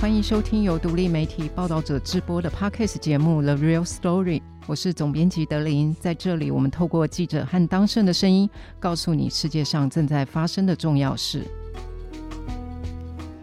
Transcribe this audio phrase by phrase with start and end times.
[0.00, 5.94] 欢迎收听由独立媒体报道者直播的 Podcast 节目《The Real Story》，我是总编辑德林。
[6.00, 8.48] 在这里，我们透过记者和当事人的声音，
[8.78, 11.44] 告诉你世界上正在发生的重要事。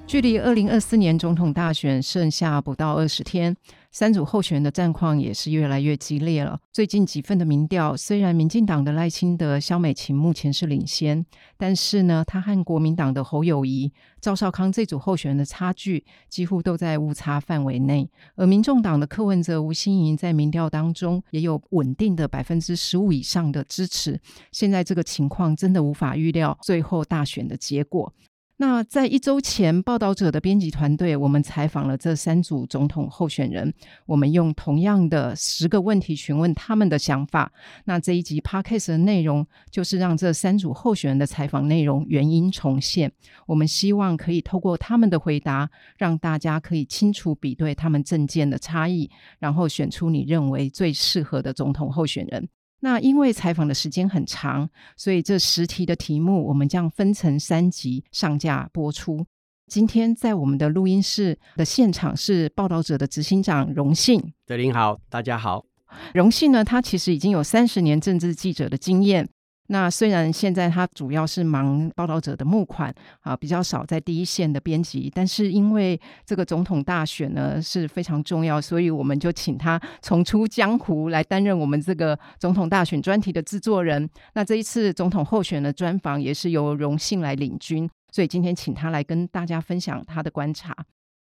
[0.07, 3.53] 距离二零二四年总统大选剩下不到二十天，
[3.91, 6.57] 三组候选人的战况也是越来越激烈了。
[6.71, 11.25] 最近几份的民调，虽然民进党的赖清德、萧美琴目前是领先，
[11.57, 13.91] 但是呢，他和国民党的侯友谊、
[14.21, 18.09] 赵少康这组候选人的差距几乎都在误差范围内。
[18.37, 24.17] 而民众党的柯文哲、吴欣盈在民调当中也有稳定的百分之十五以上的支持。
[24.53, 28.13] 现在这个情况真的无法预料最后大选的结果。
[28.59, 33.71] 那在一周前，报道者的编辑团队，我们采访了这三组总统候选人，
[34.07, 37.51] 我们用同样的十个问题询问他们的想法。
[37.85, 43.11] 那这一集 Podcast 的内容，就是让这三组候选人的采访内容原音重现。
[43.45, 52.49] 我们希望可以透过他们的回答，让大家可以清楚比对他们政见的差异，然后选出你认为最适合的总统候选人。
[52.79, 59.25] 那因为采访的时间很长，所以这十题的题目我们将分成三集上架播出。
[59.67, 64.33] 今天在我们的录音室的现场是报道者的执行长荣幸。
[64.45, 65.65] 德林好，大家好。
[66.13, 69.27] 荣幸呢，他其实已经有三十年政治记者的经验。
[69.67, 84.09] 那虽然现在他主要是忙报道者的募款啊，比较少在第一线的编辑，但是因为这个总统大选呢是非常重要，所以我们就请他重出江湖来担任我们这个总统大选专题的制作人。
[84.33, 90.75] 那这一次总统候选的专访也是由荣幸来领军，所以今天请他来跟大家分享他的观察。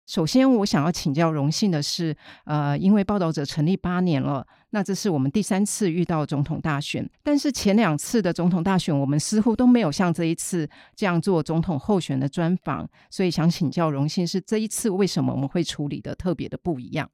[0.07, 17.09] 首先，我想要请教荣幸的是，呃，因为报道者成立八年了，那这是我们第三次遇到总统大选，但是前两次的总统大选，我们似乎都没有像这一次这样做总统候选的专访，所以想请教荣幸，是这一次为什么我们会处理的特别的不一样？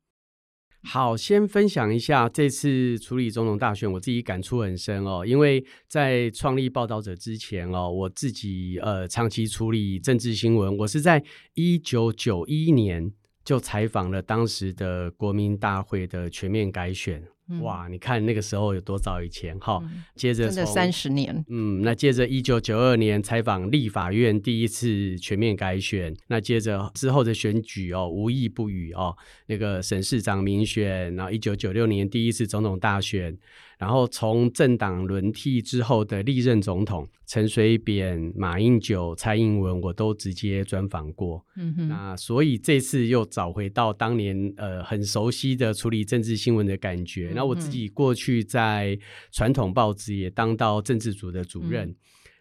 [0.86, 5.26] 好，先分享一下这次处理总统大选，我自己感触很深哦。
[5.26, 11.24] 因为在创立报道者之前哦，我自己呃长期处理政治新闻，我是在
[11.54, 13.12] 一九九一年
[13.46, 17.24] 就采访了当时的国民大会的全面改选。
[17.62, 19.80] 哇，你看那个时候有多早以前哈？
[19.84, 29.16] 嗯、接着真的三十年，嗯，那接着一九九二年采访立法院第一次全面改选，那接着之后的选举哦，无一不语哦，
[29.48, 33.38] 那个省市长民选，然后一九九六年第一次总统大选。
[33.78, 41.44] 然后从政党轮替之后的历任总统陈水扁、马英九、蔡英文，我都直接专访过。
[41.58, 47.30] 嗯哼，那所以这次又找回到当年呃很熟悉的处理政治新闻的感觉。
[47.32, 48.98] 嗯、那我自己过去在
[49.32, 51.96] 传统报纸也当到政治组的主任，嗯、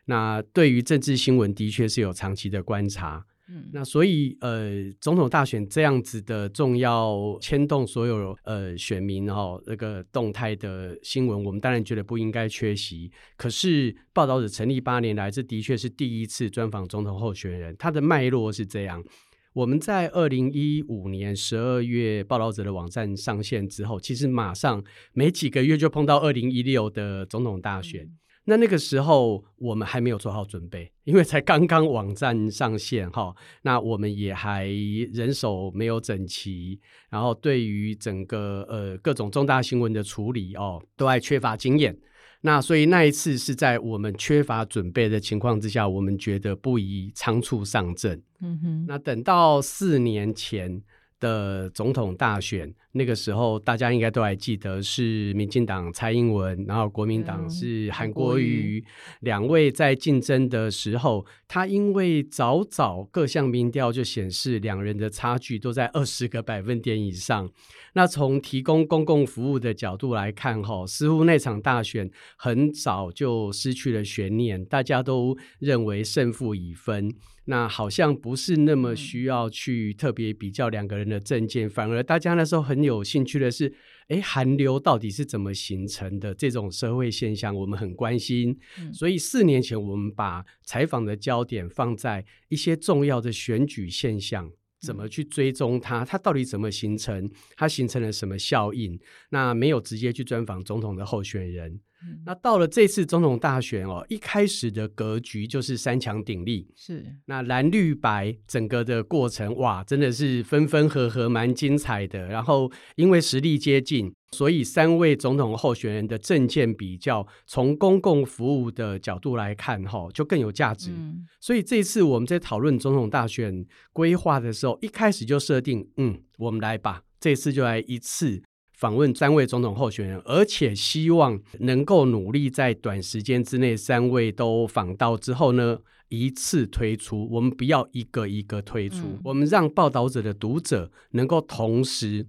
[0.05, 3.27] 那对于政治新闻的确是有长期的观察。
[3.55, 13.13] 嗯，那所以呃，总统大选这样子的重要牵动所有呃选民哦那个动态的新闻，我们当然觉得不应该缺席。
[13.37, 17.77] 可是报道者成立八年来，这的确是第一次专访总统候选人。
[17.79, 19.05] 他的脉络是这样：
[19.53, 24.83] 我们在二零一五年十二月报道者的网站上线之后，其实马上
[25.13, 28.05] 没几个月就碰到二零一六的总统大选。
[28.05, 34.67] 嗯那那个时候我们还没有做好准备，因为才刚刚网站上线哈，那我们也还
[35.13, 41.97] 人手没有整齐，然后对于整个呃各种重大新闻的处理哦，都还缺乏经验。
[42.45, 48.21] 那所以那一次是在我们缺乏准备的情况之下，我们觉得不宜仓促上阵。
[48.41, 50.83] 嗯哼，那等到四年前
[51.23, 52.75] 的总统大选。
[52.95, 58.85] 那个时候，大家应该都还记得是民进党蔡英文，然后国民党是韩国瑜
[59.21, 67.49] 两位在竞争的时候，他因为早早各项民调就显示两人的差距都在二十个百分点以上。
[67.95, 77.15] 那从提供公共服务的角度来看，哈，似乎那场大选很早就失去了悬念，大家都认为胜负已分。
[77.47, 82.83] 那好像不是那么需要去特别比较两个人的政见，反而大家那时候很。
[82.83, 83.73] 有兴趣的是，
[84.09, 86.35] 哎，韩流到底是怎么形成的？
[86.35, 88.59] 这种社会现象，我们很关心。
[88.81, 94.51] 嗯、所以四年前，我们把采访的焦点放在一些重要的选举现象，
[94.81, 96.05] 怎么去追踪它？
[96.05, 97.31] 它到底怎么形成？
[97.57, 98.99] 它形成了什么效应？
[99.31, 101.79] 那没有直接去专访总统的候选人。
[102.05, 112.27] 嗯、那到了这次总统大选哦，一开始的格局就是三强鼎立，是那蓝绿白整个的过程哇，真的是分分合合，蛮精彩的。
[112.27, 120.91] 然后因为实力接近，所以三位总统候选人的政见比较，从公共服务的角度来看，哈，就更有价值。
[120.91, 128.43] 嗯、所以这次我们在讨论总统大选规划的时候，一开始就设定，嗯，我们来吧，这次就来一次。
[128.83, 137.29] 访问三位总统候选人，而且希望能够努力在短时间之内，三位都访到之后呢，一次推出。
[137.31, 142.27] 我们不要一个一个推出，嗯、我们让报道者的读者能够同时。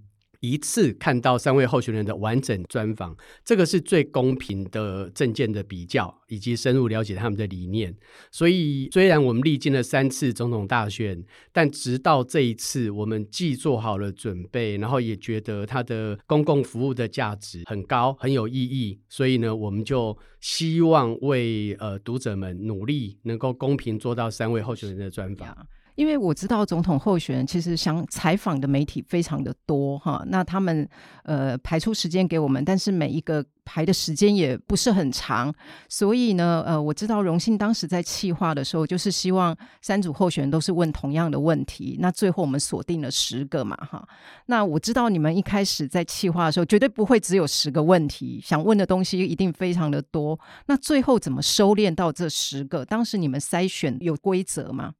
[0.50, 7.94] 一次看到三位候选人的完整专访，这个是最公平的政见的比较，以及深入了解他们的理念。
[8.30, 18.98] 所以，虽然我们历经了三次总统大选，但直到这一次，我们既做好了准备，然后也觉得他的公共服务的价值很高，很有意义。
[19.08, 25.66] 所以呢，我们就希望为呃读者们努力，能够公平做到三位候选人的专访。
[25.94, 30.88] 因为我知道总统候选人其实想采访的媒体非常的多哈，那他们
[31.22, 35.54] 呃排出时间给我们，但是每一个排的时间也不是很长，
[35.88, 44.06] 所以呢呃我知道荣幸当时在企划的时候，就是希望三组候选人都是问同样的问题，那最后我们锁定了十个嘛哈，
[44.46, 52.84] 那我知道你们一开始在企划的时候绝对不会只有十个问题，想问的东西一定非常的多，那最后怎么收敛到这十个？
[52.84, 54.92] 当时你们筛选有规则吗？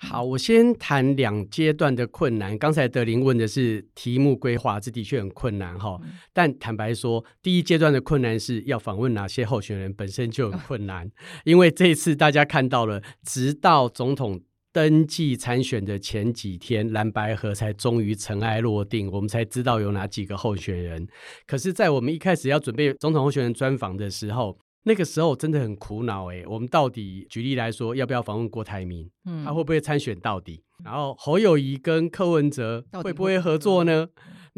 [0.00, 2.56] 好，我先谈两阶段的困难。
[2.56, 6.00] 刚才德林问的是题目规划，这的确很困难哈。
[6.32, 11.10] 但坦白说，第一阶段的困难是要访问哪些候选人，本身就很困难。
[11.44, 14.40] 因为这一次大家看到了，直到总统
[14.72, 21.08] 登记参选的前几天，蓝白合才终于尘埃落定，我们才知道有哪几个候选人。
[21.44, 24.56] 可是，在我们一开始要准备总统候选人专访的时候，
[24.88, 29.06] 那个时候真的很苦恼哎，我们到底举例来说，要不要访问郭台铭？
[29.26, 30.64] 嗯，他会不会参选到底？
[30.82, 34.08] 然后侯友宜跟柯文哲会不会合作呢？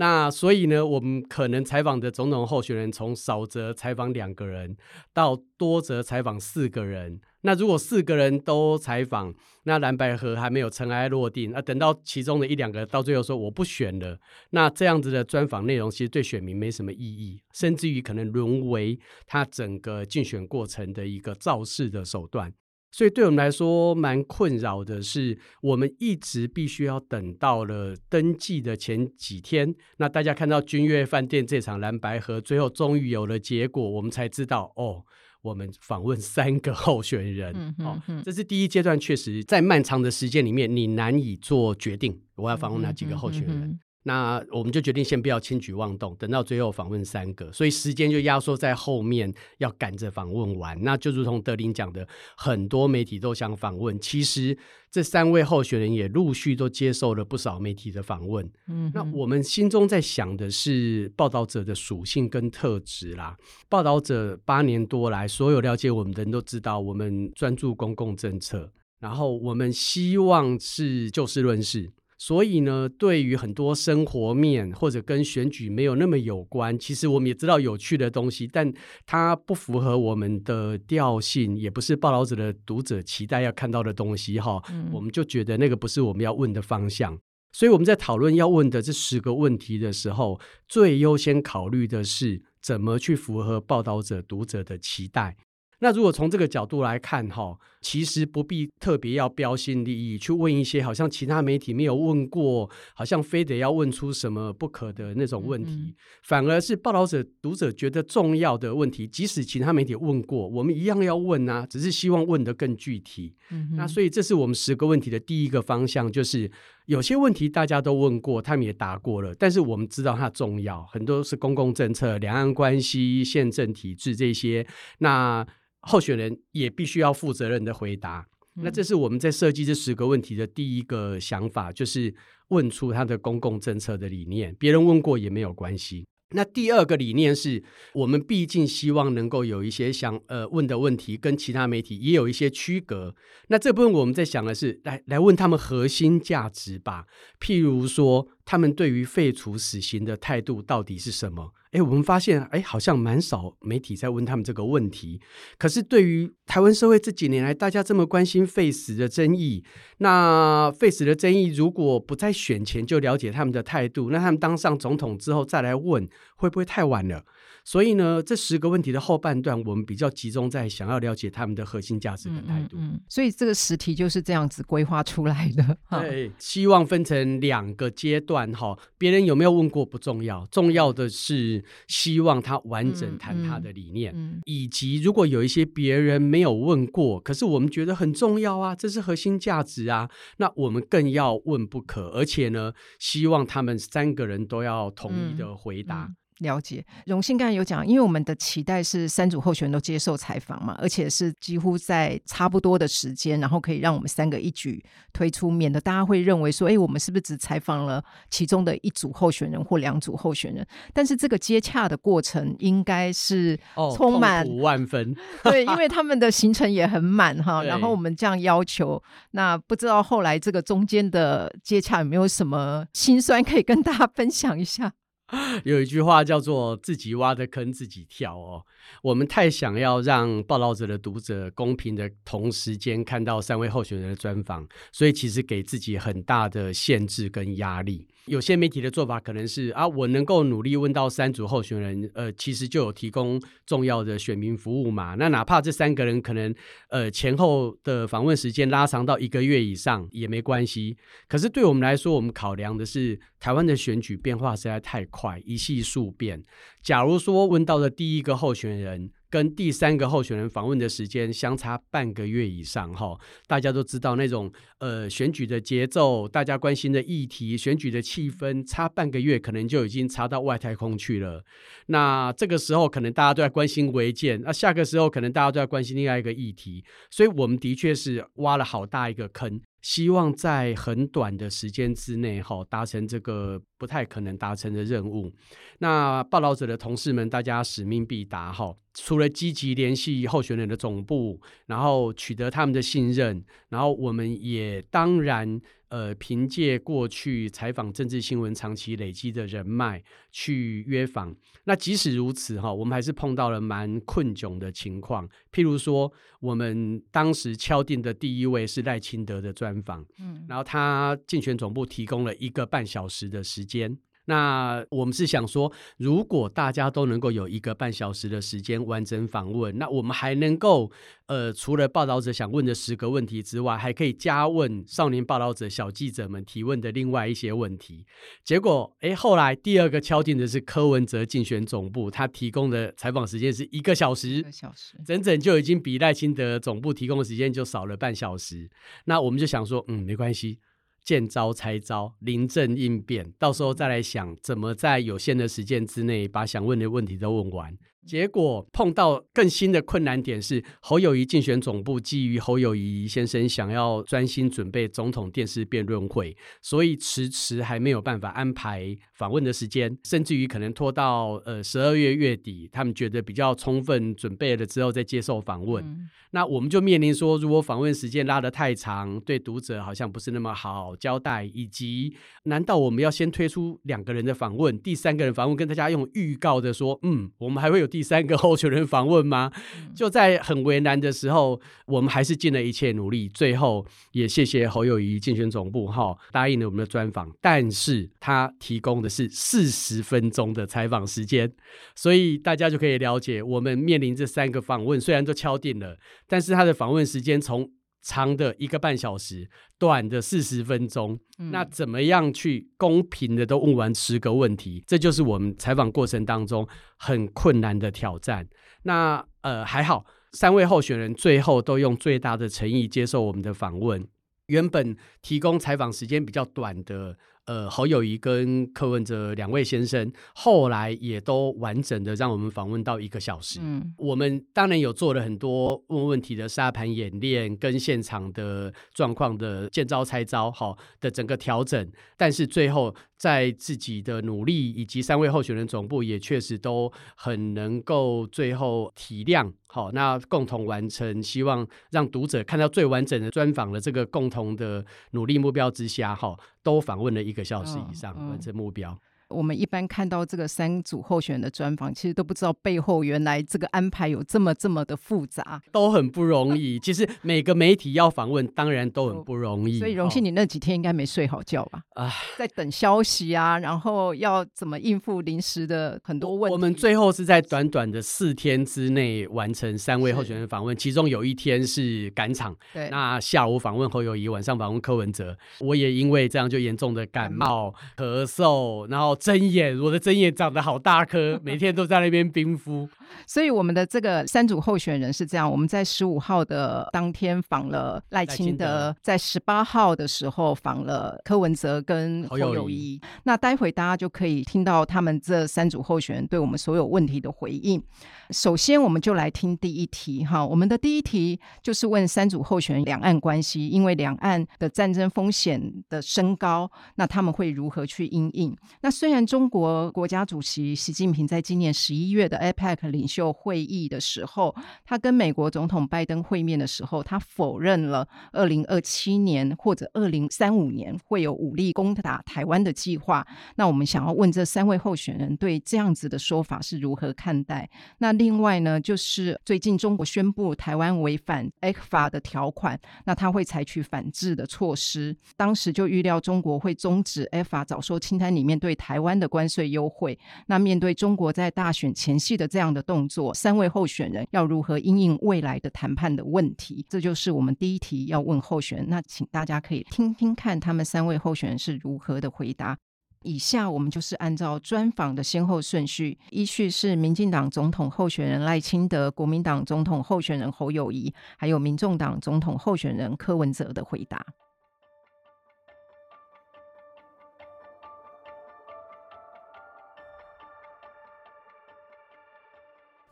[0.00, 4.74] 那所以呢，我们可能采访的总统候选人，从少则采访两个人，
[5.12, 7.20] 到多则采访四个人。
[7.42, 14.18] 那如果四个人都采访，那蓝白合还没有尘埃落定，那等到其中的一两个到最后说我不选了，
[14.52, 22.50] 那这样子的专访内容其实对选民没什么意义，甚至于可能沦为他整个竞选过程的一个造势的手段。
[22.92, 35.04] 所以对我们来说蛮困扰的是，我们一直必须要等到了登记的前几天，那大家看到君悦饭店这场蓝白河，最后终于有了结果，我们才知道哦。
[35.42, 43.56] 我们访问三个候选人，嗯哼哼哦，这是第一阶段，确实在漫长的时间里面，你难以做决定，我要访问哪几个候选人。
[43.56, 50.82] 嗯哼哼哼那我们就决定先不要轻举妄动，等到最后访问三个，所以时间就压缩在后面，要赶着访问完。
[50.82, 54.56] 那就如同德林讲的，很多媒体都想访问，其实
[54.90, 58.50] 这三位候选人也陆续都接受了不少媒体的访问。
[58.68, 63.36] 嗯，那我们心中在想的是报道者的属性跟特质啦。
[63.68, 71.90] 报道者八年多来，所有了解我们的人都知道，我们专注公共政策，然后我们希望是就事论事。
[72.20, 78.70] 所以呢，对于很多生活面或者跟选举没有那么有关，其实我们也知道有趣的东西，但
[79.06, 84.62] 它不符合我们的调性，也不是报道者的读者期待要看到的东西哈。
[84.70, 87.18] 嗯、我们就觉得那个不是我们要问的方向，
[87.52, 90.38] 所以我们在讨论要问的这十个问题的时候，
[90.68, 95.38] 最优先考虑的是怎么去符合报道者读者的期待。
[95.80, 113.34] 那如果从这个角度来看，哈，其实不必特别要标新立异去问一些好像其他媒体没有问过，好像非得要问出什么不可的那种问题，嗯嗯，反而是报道者读者觉得重要的问题，即使其他媒体问过，我们一样要问啊，只是希望问得更具体。
[113.50, 116.50] 嗯嗯，那所以这是我们十个问题的第一个方向，就是
[116.84, 124.66] 有些问题大家都问过，他们也答过了，但是我们知道它重要，很多是公共政策、两岸关系、宪政体制这些，
[124.98, 125.46] 那。
[125.82, 128.26] 候选人也必须要负责任的回答。
[128.54, 132.14] 那这是我们在设计这十个问题的第一个想法，就是
[132.48, 134.54] 问出他的公共政策的理念。
[134.58, 136.04] 别人问过也没有关系。
[136.32, 137.60] 那第二个理念是
[137.92, 143.14] 我们毕竟希望能够有一些想呃问的问题跟其他媒体也有一些区隔。
[143.48, 147.06] 那这部分我们在想的是来来问他们核心价值吧，
[147.40, 151.52] 譬如说他们对于废除死刑的态度到底是什么？
[151.72, 155.20] 哎，我们发现，哎，好像蛮少媒体在问他们这个问题。
[155.56, 159.64] 可是，对于台湾社会这几年来大家这么关心废死的争议，
[159.98, 167.24] 那废死的争议如果不在选前就了解他们的态度，那他们当上总统之后再来问，会不会太晚了？
[167.64, 172.76] 所以呢，这十个问题的后半段，我们比较集中在想要了解他们的核心价值跟态度。
[172.78, 175.76] 嗯，嗯，所以这个十题就是这样子规划出来的。
[176.00, 178.76] 对，希望分成两个阶段哈。
[178.98, 184.14] 别人有没有问过不重要，重要的是希望他完整谈他的理念，
[184.44, 192.08] 以及如果有一些别人没有问过，可是我们觉得很重要啊，这是核心价值啊，那我们更要问不可。
[192.10, 196.10] 而且呢，希望他们三个人都要统一的回答。
[196.40, 204.82] 了解，荣幸刚才有讲，因为我们的期待是三组候选人都接受采访嘛，而且是几乎在差不多的时间，然后可以让我们三个一举
[205.12, 210.66] 推出，免得大家会认为说，哎，我们是不是只采访了其中的一组候选人或两组候选人？
[210.92, 213.58] 但是这个接洽的过程应该是
[213.96, 217.62] 充满五万分，对，因为他们的行程也很满哈。
[217.70, 224.92] 然后我们这样要求，那不知道后来这个中间的接洽有没有什么心酸可以跟大家分享一下？
[225.64, 228.64] 有一句话叫做“自己挖的坑自己跳”哦，
[229.02, 238.06] 我们太想要让报道者的读者公平的同时间看到三位候选人的专访，所以其实给自己很大的限制跟压力。
[238.26, 245.16] 有些媒体的做法可能是啊，我能够努力问到三组候选人，呃，其实就有提供重要的选民服务嘛。
[245.16, 246.54] 那哪怕这三个人可能
[246.90, 250.96] 呃前后的访问时间拉长到一个月以上也没关系。
[251.26, 256.42] 可是对我们来说，我们考量的是台湾的选举变化实在太快，一夕数变。
[256.82, 271.44] 假如说问到的第一个候选人，跟第三个候选人访问的时间相差半个月以上，哈，大家都知道那种呃选举的节奏，大家关心的议题，选举的气氛，差半个月可能就已经差到外太空去了。
[271.86, 279.60] 那这个时候可能大家都在关心违建，那下个时候可能大家都在关心另外一个议题，所以我们的确是挖了好大一个坑。
[279.82, 285.32] 希望在很短的时间之内，哈，达成这个不太可能达成的任务。
[285.78, 288.74] 那报道者的同事们，大家使命必达，哈。
[288.94, 295.60] 除了积极联系候选人的总部，然后取得他们的信任，然后我们也当然。
[295.90, 305.28] 呃，凭借过去采访政治新闻长期累积的人脉去约访，那即使如此哈，我们还是碰到了蛮困窘的情况。
[305.52, 313.98] 譬如说，我们当时敲定的第一位是赖清德的专访，嗯，然后他竞选总部提供了一个半小时的时间。
[314.30, 320.88] 那我们是想说，如果大家都能够有一个半小时的时间完整访问，那我们还能够，
[321.26, 328.06] 呃，除了报道者想问的十个问题之外，还可以加问少年报道者小记者们提问的另外一些问题。
[328.44, 338.70] 结果，哎，后来第二个敲定的是柯文哲竞选总部，他提供的采访时间是一个小时，一个小时，整整就已经比赖清德总部提供的时间就少了半小时。
[339.06, 340.60] 那我们就想说，嗯，没关系。
[341.02, 347.76] 见招拆招，临阵应变，到时候再来想怎么在有限的时间之内把想问的问题都问完。
[348.06, 365.84] 结果碰到更新的困难点是，侯友谊竞选总部基于侯友谊先生想要专心准备总统电视辩论会，所以迟迟还没有办法安排访问的时间，甚至于可能拖到呃十二月月底，他们觉得比较充分准备了之后再接受访问。
[365.84, 377.89] 嗯、那我们就面临说，如果访问时间拉得太长，对读者好像不是那么好交代，以及难道我们要先推出两个人的访问，第三个人访问跟大家用预告的说，嗯，我们还会有。
[377.90, 379.50] 第三个候选人访问吗？
[379.94, 383.28] 就在很为难的时候，我们还是尽了一切努力。
[383.28, 391.52] 最后也谢谢侯友谊竞选总部哈，答应了我们的专访，但是他提供的是四十分钟的采访时间，
[391.94, 397.68] 所以大家就可以了解，我们面临这三个访问虽然都敲定了，但是他的访问时间从
[398.02, 404.82] 长的一个半小时，短的四十分钟，嗯，那怎么样去公平的都问完十个问题？
[404.86, 406.66] 这就是我们采访过程当中
[406.96, 408.48] 很困难的挑战。
[408.84, 414.06] 那呃还好，三位候选人最后都用最大的诚意接受我们的访问。
[414.46, 417.16] 原本提供采访时间比较短的。
[417.50, 423.58] 呃，侯友谊跟柯文哲两位先生后来也都完整的让我们访问到一个小时。
[423.60, 432.94] 嗯，我们当然有做了很多问问题的沙盘演练，跟现场的状况的见招拆招，好，的整个调整，但是最后。
[433.20, 448.98] 在自己的努力以及三位候选人总部也确实都很能够最后体谅，好，那共同完成，希望让读者看到最完整的专访的这个共同的努力目标之下，哈，都访问了一个小时以上，完成目标。
[449.30, 456.78] 我们一般看到这个三组候选人的专访，其实都不知道背后原来这个安排有这么这么的复杂，都很不容易。
[456.82, 459.78] 其实每个媒体要访问，当然都很不容易。
[459.78, 461.82] 所以荣幸，你那几天应该没睡好觉吧？
[461.94, 466.52] 啊，在等消息啊，然后要怎么应付临时的很多问题。
[466.52, 472.56] 我们最后是在短短的四天之内完成三位候选人访问，其中有一天是赶场。
[472.72, 475.36] 对，那下午访问侯友谊，晚上访问柯文哲。
[475.60, 482.88] 我也因为这样就严重的感冒、咳嗽，然后睁眼，我的针眼长得好大颗， 每天都在那边冰敷。
[483.26, 493.00] 所以我们的这个三组候选人是这样：我们在十五号的当天访了赖清德，在十八号的时候访了柯文哲跟侯友谊。
[493.24, 497.82] 那待会大家就可以听到他们这三组候选人对我们所有问题的回应。
[498.30, 500.46] 首先，我们就来听第一题哈。
[500.46, 508.56] 我们的第一题就是问三组候选人两岸关系，因为两岸的战争风险的升高，那他们会如何去应应？
[508.82, 523.26] 那虽然中国国家主席习近平在今年十一月的 APEC 领袖会议的时候，他跟美国总统拜登会面的时候，他否认了二零二七年或者二零三五年会有武力攻打台湾的计划。
[523.56, 527.68] 那我们想要问这三位候选人对这样子的说法是如何看待？
[527.98, 535.16] 那另外呢，就是最近中国宣布台湾违反 ECFA 的条款，那他会采取反制的措施。
[535.36, 540.18] 当时就预料中国会终止 ECFA 早收清单里面对台湾的关税优惠。
[540.46, 546.84] 那面对中国在大选前夕的这样的动作，三位候选人要如何因应未来的谈判的问题？
[546.88, 548.88] 这就是我们第一题要问候选人。
[548.88, 552.76] 那请大家可以听听看他们三位候选人是如何的回答。
[553.22, 564.24] 以下我们就是按照专访的先后顺序，依序是民进党总统候选人赖清德、国民党总统候选人侯友谊，还有民众党总统候选人柯文哲的回答。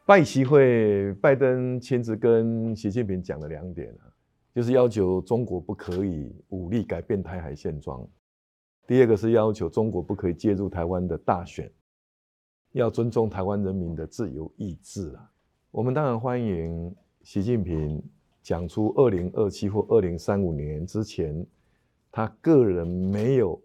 [0.09, 3.95] 拜习会，拜登亲自跟习近平讲了两点，
[4.55, 8.09] 就是要求中国不可以武力改变台海现状。
[8.87, 11.71] 第二个是要求中国不可以介入台湾的大选，
[12.73, 15.31] 要尊重台湾人民的自由意志啊！
[15.71, 18.03] 我们当然欢迎习近平
[18.43, 21.47] 讲出二零二七或二零三五年之前，
[22.11, 23.61] 他个人没有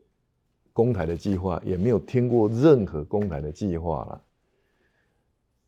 [0.73, 4.21] 攻台的计划，也没有听过任何攻台的计划了。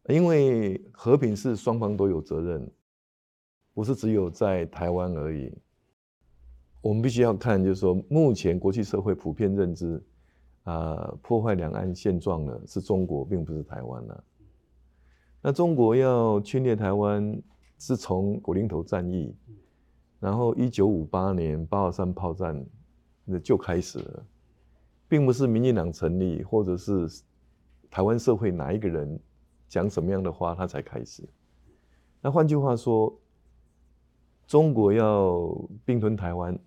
[0.07, 2.69] 因为和平是双方都有责任，
[3.74, 5.51] 不是只有在台湾而已。
[6.81, 10.00] 我们必须要看，就是说，目前国际社会普遍认知，
[10.63, 14.24] 啊、破坏两岸现状的是中国，并不是台湾了。
[15.41, 17.41] 那中国要侵略台湾，
[17.79, 19.35] 是从古林头战役，
[20.20, 22.63] 然后一九五八年八二三炮战，
[23.24, 24.25] 那就开始了，
[25.07, 27.07] 并不是民进党成立，或者是
[27.89, 29.20] 台湾社会哪一个人
[29.75, 31.22] 讲什么样的话，他才开始。
[32.22, 33.14] 那换句话说，
[34.48, 36.57] 中国要并吞台湾。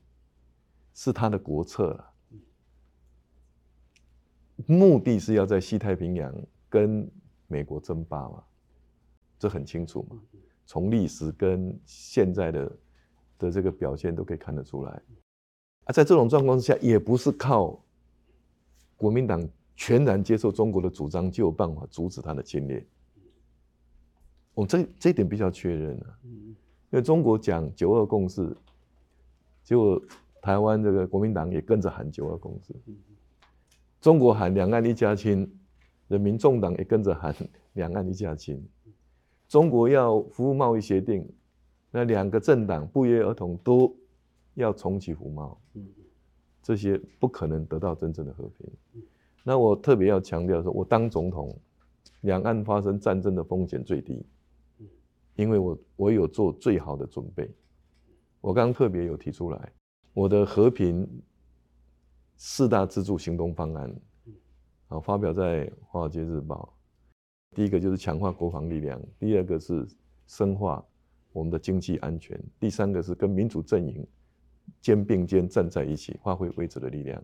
[1.01, 2.11] 是他的国策了，
[4.67, 6.35] 目的是要在西太平洋
[6.69, 7.09] 跟
[7.47, 8.43] 美国争霸嘛，
[9.39, 10.19] 这很清楚嘛，
[10.67, 12.77] 从历史跟现在的
[13.39, 14.91] 的这个表现都可以看得出来。
[15.85, 17.81] 啊，在这种状况之下，也不是靠
[18.97, 22.85] 国民党全然接受中国的主张就有办法阻止他的侵略。
[24.59, 28.57] 我这这一点比较确认啊，因为中国讲九二共识，
[29.63, 30.03] 结果。
[30.41, 32.73] 台湾这个国民党也跟着喊九二共识，
[34.01, 35.53] 中国喊两岸一家亲，
[36.07, 37.35] 人民众党也跟着喊
[37.73, 38.65] 两岸一家亲。
[39.49, 41.29] 中国要服务贸易协定，
[41.91, 43.95] 那两个政党不约而同都
[44.55, 45.61] 要重启服贸，
[46.63, 49.03] 这些不可能得到真正的和平。
[49.43, 51.55] 那我特别要强调说，我当总统，
[52.21, 54.25] 两岸发生战争的风险最低，
[55.39, 57.49] 因为我我有做最好的准备。
[58.41, 59.73] 我刚特别有提出来。
[60.13, 61.09] 我的和平
[62.37, 64.01] 四大支柱行动方案，
[64.89, 66.75] 啊，发表在《华尔街日报》。
[67.57, 69.87] 第一个就是强化国防力量，第二个是
[70.27, 70.85] 深化
[71.33, 74.05] 我们的经济安全，第三个是跟民主阵营
[74.81, 77.23] 肩并肩站在一起，发挥维持的力量。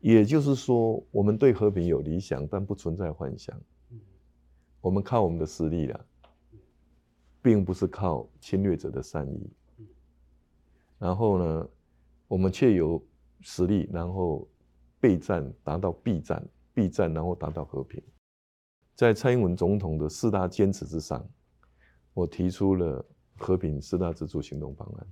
[0.00, 3.56] 也就是说，我们对和平有理想，但不存在幻想。
[4.80, 6.06] 我们靠我们的实力了，
[7.40, 9.50] 并不是靠侵略者的善意。
[10.98, 11.68] 然后呢，
[12.26, 13.00] 我们却有
[13.40, 14.48] 实力，然后
[14.98, 18.02] 备战达到避战，避战然后达到和平。
[18.94, 21.24] 在蔡英文总统的四大坚持之上，
[22.14, 23.04] 我提出了
[23.36, 25.06] 和平四大支柱行动方案。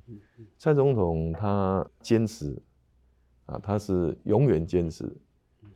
[0.59, 2.61] 蔡总统他坚持，
[3.45, 5.17] 啊，他是永远坚持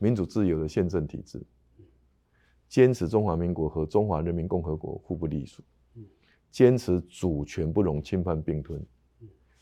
[0.01, 1.41] 民主自由的宪政体制，
[2.69, 5.63] 坚持中华民国和中华人民共和国互不隶属，
[6.51, 8.85] 坚持主权不容侵犯并吞，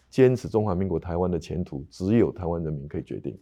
[0.09, 3.39] 坚持中华民国台湾的前途只有台湾人民可以决定。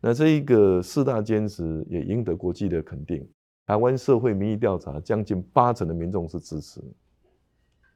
[0.00, 3.26] 那这一个四大坚持也赢得国际的肯定。
[3.66, 6.82] 台湾社会民意调查，将近八成的民众是支持。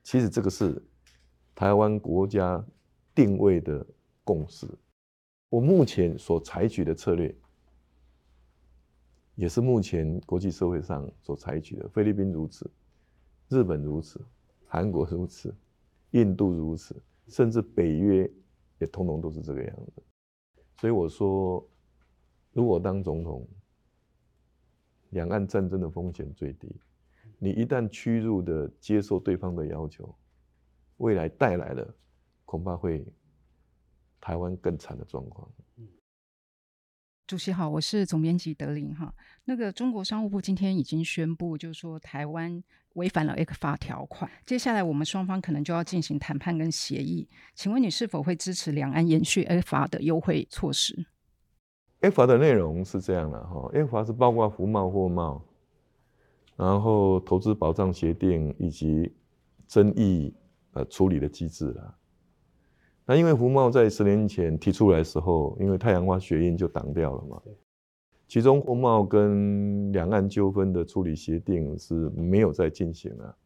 [0.03, 0.83] 其实这个是
[1.55, 2.65] 台湾国家
[3.15, 3.87] 定位的
[4.25, 4.67] 共识。
[5.51, 7.35] 我目前所采取的策略，
[9.35, 11.87] 也是目前国际社会上所采取的。
[11.89, 12.71] 菲律宾如此，
[13.49, 14.21] 日本如此，
[14.67, 15.55] 韩国如此，
[16.11, 16.95] 印度如此，
[17.29, 18.31] 甚至北约
[18.79, 20.03] 也通通都是这个样子。
[20.77, 21.67] 所以我说，
[22.53, 23.49] 如果当总统，
[25.11, 26.69] 两岸战争的风险最低，
[27.39, 30.15] 你一旦屈辱的接受对方的要求，
[30.99, 31.95] 未来带来的
[32.45, 33.05] 恐怕会
[34.21, 35.51] 台湾更惨的状况。
[37.27, 39.15] 主席好，我是总编辑德林哈。
[39.45, 42.63] 那个中国商务部今天已经宣布，就是说台湾
[42.99, 47.29] 违反了 ECFA 条款，接下来我们双方可能就要进行谈判跟协议。
[47.55, 51.07] 请问你是否会支持两岸延续 ECFA 的优惠措施
[52.01, 55.41] ？ECFA 的内容是这样的哈，ECFA 是包括服贸、货贸，
[56.57, 59.13] 然后投资保障协定以及
[59.67, 60.35] 争议
[60.73, 61.95] 呃处理的机制啦。
[63.07, 67.41] 那因为服贸在十年前提出来的时候，因为太阳花学运就挡掉了嘛。
[68.29, 73.37] 其中货贸跟两岸纠纷的处理协定是没有再进行了。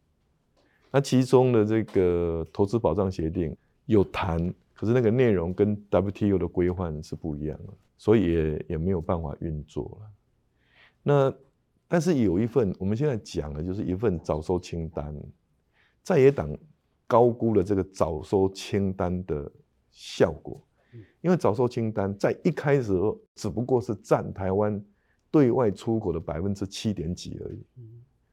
[0.91, 7.73] 那其中的这个投资保障协定有谈，可是那个内容跟 WTO 的规范是不一样的。
[7.95, 10.07] 所以也也没有办法运作了。
[11.03, 11.33] 那
[11.87, 15.15] 但是有一份我们现在讲的就是一份早收清单，
[16.01, 16.49] 在野党
[17.07, 19.49] 高估了这个早收清单的
[19.89, 20.59] 效果，
[21.21, 22.93] 因为早收清单在一开始
[23.35, 24.83] 只不过是占台湾
[25.31, 27.65] 对外出口的百分之七点几而已，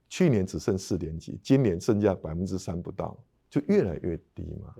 [0.09, 3.16] 去年只剩四点几，今年剩下百分之三不到，
[3.49, 4.75] 就越来越低嘛。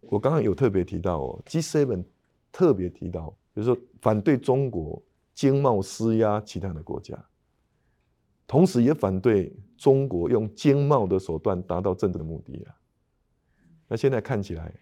[0.00, 2.04] 我刚刚有特别提到哦，G7
[2.52, 3.36] 特别提到。
[3.54, 5.00] 比如说，反对中国
[5.32, 7.16] 经贸施压其他的国家，
[8.48, 12.74] 同时也反对中国用经贸的手段达到政治的目的啊。
[13.86, 14.74] 那现在看起来，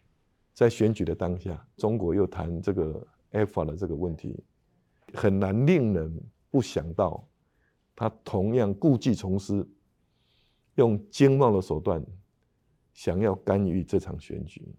[0.54, 4.42] 在选举的当下，中国又谈这个 ECFA 的这个问题，
[5.14, 7.26] 很难令人不想到，
[7.94, 9.66] 他同样故技重施，
[10.76, 12.04] 用经贸的手段
[12.92, 14.74] 想要干预这场选举，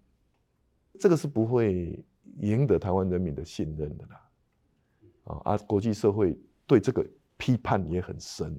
[0.98, 2.04] 这个是不会。
[2.40, 4.28] 赢得台湾人民的信任的啦，
[5.22, 7.06] 啊，而国际社会对这个
[7.36, 8.58] 批判也很深。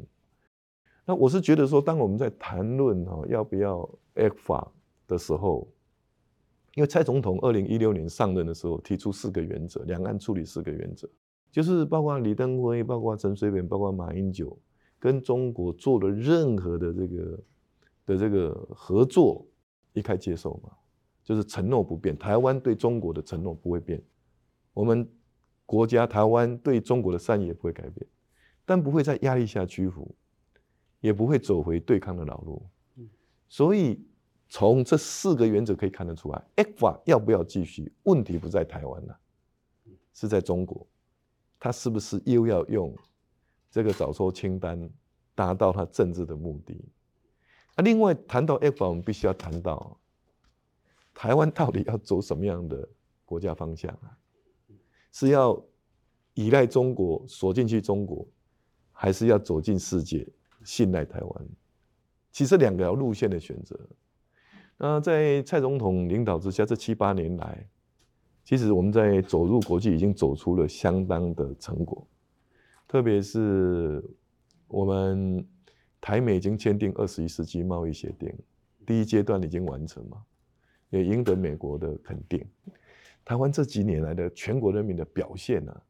[1.03, 4.65] 那我是觉得说，当我们在谈论哈要不要 ECFA
[5.07, 5.67] 的时候，
[6.75, 11.09] 因为蔡总统二零一六年上任的时候提出四个原则，两岸处理四个原则，
[11.51, 14.57] 就是包括李登辉、包括陈水扁、包括马英九
[14.99, 17.43] 跟中国做的任何的这个
[18.05, 19.45] 的这个合作，
[19.93, 20.69] 一概接受嘛。
[21.23, 23.99] 就是承诺不变，台湾对中国的承诺不会变，
[24.75, 25.09] 我们
[25.65, 28.05] 国家台湾对中国的善意也不会改变，
[28.63, 30.13] 但不会在压力下屈服，
[31.01, 32.61] 也不会走回对抗的老路。
[33.47, 34.05] 所以
[34.57, 37.91] 从这四个原则可以看得出来，ECFA 要不要继续？
[38.03, 39.19] 问题不在台湾了，
[40.13, 40.87] 是在中国，
[41.59, 42.95] 他是不是又要用
[43.69, 44.89] 这个早收清单
[45.35, 46.81] 达到他政治的目的？
[47.75, 49.99] 啊，另外谈到 ECFA，我们必须要谈到。
[51.13, 52.87] 台湾到底要走什么样的
[53.25, 54.17] 国家方向啊？
[55.11, 55.61] 是要
[56.33, 58.25] 依赖中国锁进去中国，
[58.93, 60.25] 还是要走进世界
[60.63, 61.47] 信赖台湾？
[62.31, 63.77] 其实两条路线的选择。
[64.77, 67.67] 那在蔡总统领导之下，这七八年来，
[68.43, 72.07] 其实我们在走入国际已经走出了相当的成果，
[72.87, 74.03] 特别是
[74.67, 75.45] 我们
[75.99, 78.33] 台美已经签订二十一世纪贸易协定，
[78.85, 80.23] 第一阶段已经完成嘛。
[80.91, 82.45] 也赢得美国的肯定。
[83.25, 85.81] 台湾这几年来的全国人民的表现呢、啊，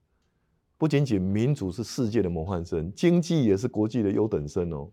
[0.78, 4.90] 不仅仅民主是世界的模范生，经济也是国际的优等生哦。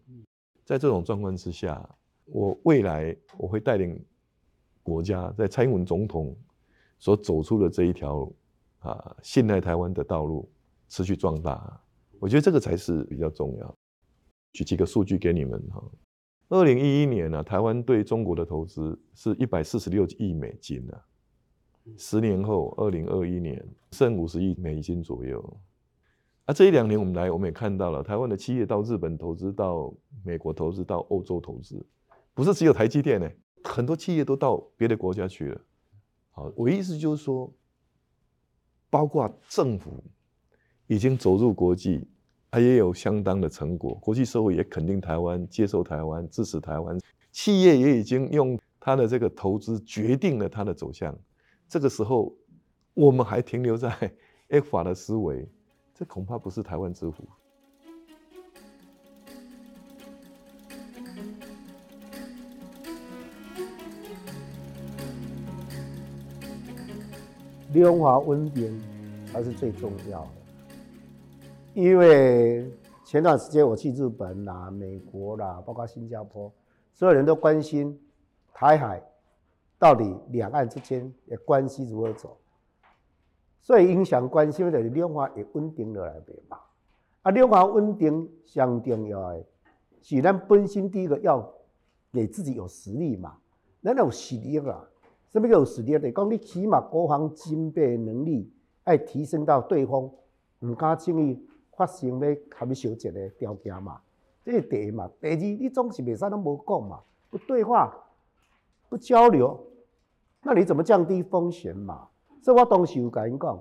[0.64, 1.88] 在这种状况之下，
[2.32, 4.02] 我未来我会带领
[4.82, 6.34] 国家在蔡英文总统
[6.98, 8.30] 所走出的这一条
[8.78, 10.50] 啊信赖台湾的道路
[10.88, 11.78] 持续壮大。
[12.18, 13.76] 我觉得这个才是比较重要。
[14.52, 15.82] 举几个数据给你们哈。
[16.48, 21.04] 二零一一年呢、啊，台湾对中国的投资是一百四十六亿美金呢、啊。
[21.96, 25.60] 十年后，二零二一年剩五十亿美金左右。
[26.44, 29.92] 啊，这一两年我们来，我们也看到了台湾的企业到日本投资，到
[30.24, 31.84] 美国投资，到欧洲投资，
[32.34, 33.30] 不是只有台积电呢，
[33.64, 35.60] 很多企业都到别的国家去了。
[36.30, 37.52] 好，我意思就是说，
[38.88, 40.02] 包括政府
[40.86, 42.08] 已经走入国际，
[42.50, 46.98] 它也有相当的成果，国际社会也肯定台湾，接受台湾，支持台湾，
[47.30, 51.14] 企业也已经用它的这个投资决定了它的走向。
[51.68, 52.34] 这个时候，
[52.94, 53.90] 我们还停留在
[54.48, 55.46] f 法的思维，
[55.94, 57.28] 这恐怕不是台湾之福。
[67.72, 68.80] 量化稳定
[69.26, 70.28] 才是最重要的，
[71.74, 72.70] 因为
[73.04, 76.52] 前段时间我去日本啦、美国啦，包括新加坡，
[76.92, 77.98] 所有人都关心
[78.52, 79.02] 台海
[79.78, 82.36] 到底两岸之间的关系如何走，
[83.60, 86.58] 所以影响关系的量化也稳定了来的嘛。
[87.22, 89.44] 啊，量化稳定相重要的，
[90.02, 91.50] 是咱本身第一个要
[92.12, 93.38] 给自己有实力嘛，
[93.82, 94.84] 咱有实力啊。
[95.32, 95.98] 什么叫有实力？
[95.98, 98.52] 就讲你起码国防军备能力
[98.84, 100.10] 要提升到对方
[100.60, 101.42] 唔敢轻易
[101.74, 104.00] 发生要和你相接的条件嘛，
[104.44, 105.10] 这是第一嘛。
[105.20, 107.92] 第二，你总是袂使拢无讲嘛，不对话，
[108.90, 109.58] 不交流，
[110.42, 112.08] 那你怎么降低风险嘛？
[112.42, 113.58] 所以我当时有甲因讲，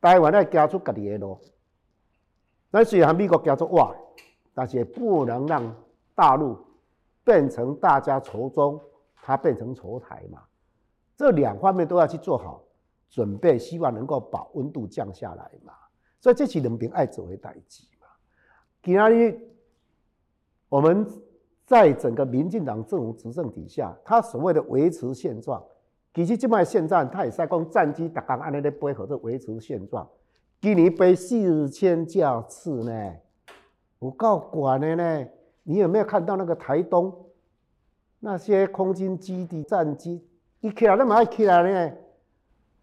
[0.00, 1.36] 台湾要走出家己的路。
[2.70, 3.92] 咱虽然美国走出外，
[4.54, 5.74] 但是不能让
[6.14, 6.56] 大陆
[7.24, 8.80] 变成大家仇中，
[9.16, 10.40] 它变成仇台嘛。
[11.20, 12.64] 这两方面都要去做好
[13.10, 15.74] 准备，希望能够把温度降下来嘛。
[16.18, 18.06] 所以这是两边爱做的代志嘛。
[18.82, 19.38] 其他的，
[20.70, 21.06] 我们
[21.66, 25.62] 在整个民进党政府执政底下，他所谓的维持现状，
[26.14, 30.08] 其实这卖现状，他也在讲战机打刚安尼的配合着维持现状。
[30.58, 33.14] 今年飞四千架次呢，
[33.98, 35.26] 有够管的呢。
[35.64, 37.14] 你有没有看到那个台东
[38.20, 40.26] 那些空军基地战机？
[40.60, 41.96] 一起来那么爱起来呢？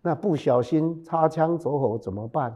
[0.01, 2.55] 那不小心擦枪走火怎么办？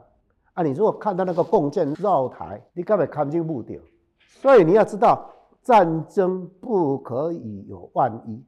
[0.54, 3.80] 啊，你如果看到那个共建绕台，你根本看不清目的。
[4.20, 5.30] 所以你要知道，
[5.62, 8.44] 战争不可以有万一，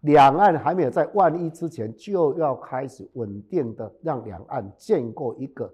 [0.00, 5.72] 两岸还没有在万一之前，就要开始稳定的让两岸建构一个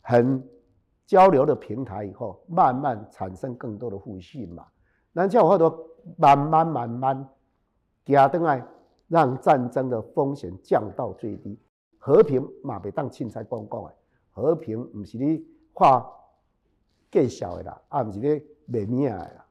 [0.00, 0.42] 很
[1.06, 4.64] 交流的平台，以后慢慢产生更多的互信嘛。
[5.12, 7.28] 那叫我多慢慢慢慢
[8.04, 8.64] 加登来。
[9.12, 11.58] 让战争的风险降到最低，
[11.98, 13.92] 和平嘛别当凊彩讲讲诶，
[14.30, 15.44] 和平不是你
[15.74, 16.10] 画
[17.10, 18.26] 介绍的啦，啊不是你
[18.64, 19.44] 卖命的啦，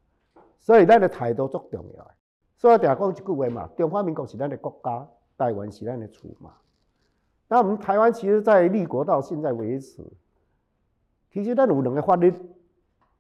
[0.60, 2.12] 所以咱的态度足重要的。
[2.58, 6.56] 所以我常讲一句话嘛，中华民国是咱的国家，台湾是咱的厝嘛。
[7.47, 10.04] 那我们台湾其实在立国到现在为止，
[11.30, 12.34] 其实咱有两个法律，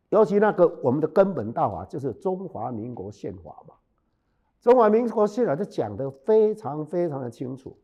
[0.09, 3.75] 尤其那个我们的根本大法就是中华民国宪法嘛。
[4.61, 7.75] 中华民国现在就讲得非常非常的清楚，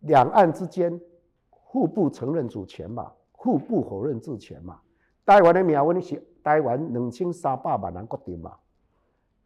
[0.00, 1.00] 两岸之间
[1.48, 4.80] 互不承认主权嘛，互不否认主权嘛。
[5.24, 8.54] 台湾的命运是台湾两千三百万人决定嘛，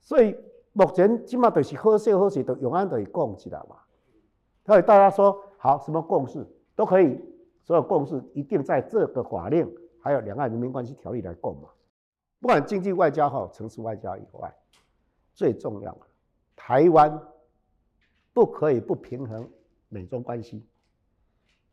[0.01, 0.37] 所以
[0.73, 3.77] 目前起码就是好说好事都永远都会讲起来嘛。
[4.67, 7.25] 所以大家说好什么共识都可以，
[7.63, 11.69] 所有共识一定在这个法令还有两岸人民关系条例来共嘛，
[12.41, 14.53] 不管经济外交好，城市外交以外。
[15.39, 16.01] 最重要的，
[16.57, 17.23] 台湾
[18.33, 19.49] 不可以不平衡
[19.89, 20.67] 美中关系，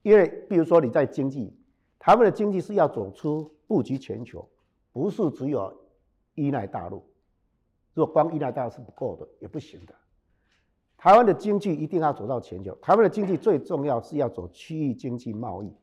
[0.03, 1.51] 因为比如说你在经济，
[1.97, 4.47] 台湾的经济是要走出布局全球，
[4.93, 5.75] 不是只有
[6.35, 7.03] 依赖大陆。
[7.95, 9.95] 如果光依赖大陆是不够的，也不行的。
[10.95, 15.73] 台湾的经济一定要走到全球，台湾的经济最重要是要走区域经济贸易，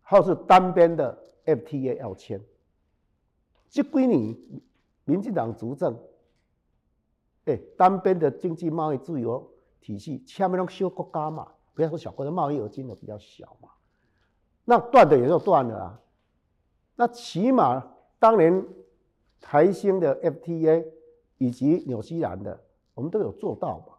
[0.00, 2.42] 或是单边的 FTA 要签。
[3.68, 4.34] 这几年
[5.04, 5.94] 民进党执政。
[7.48, 13.70] 哎，单边的经济贸易自由体系，下面那种小国家嘛，不要说小国家，贸易额金额比较小嘛，
[14.64, 16.00] 那断的也就断了啊。
[16.96, 18.66] 那起码当年
[19.40, 20.84] 台星的 FTA
[21.38, 22.60] 以及纽西兰的，
[22.94, 23.94] 我们都有做到嘛。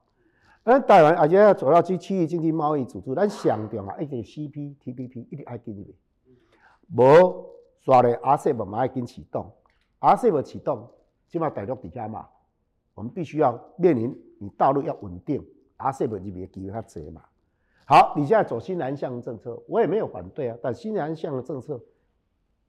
[0.64, 5.96] 那台湾而且要走到去区域经济贸易组织，咱强调啊，一个 CPTPP 一定要跟的，
[6.96, 7.46] 无
[7.80, 9.52] 刷的 RCEP 嘛要启动
[10.02, 10.92] ，RCEP 启动
[11.28, 12.28] 起码大陆底下嘛。
[13.00, 15.42] 我们必须要面临你道路要稳定
[15.78, 17.22] ，RCEP 就别给他折嘛。
[17.86, 20.58] 好，你现在走新南向政策，我也没有反对啊。
[20.62, 21.80] 但新南向的政策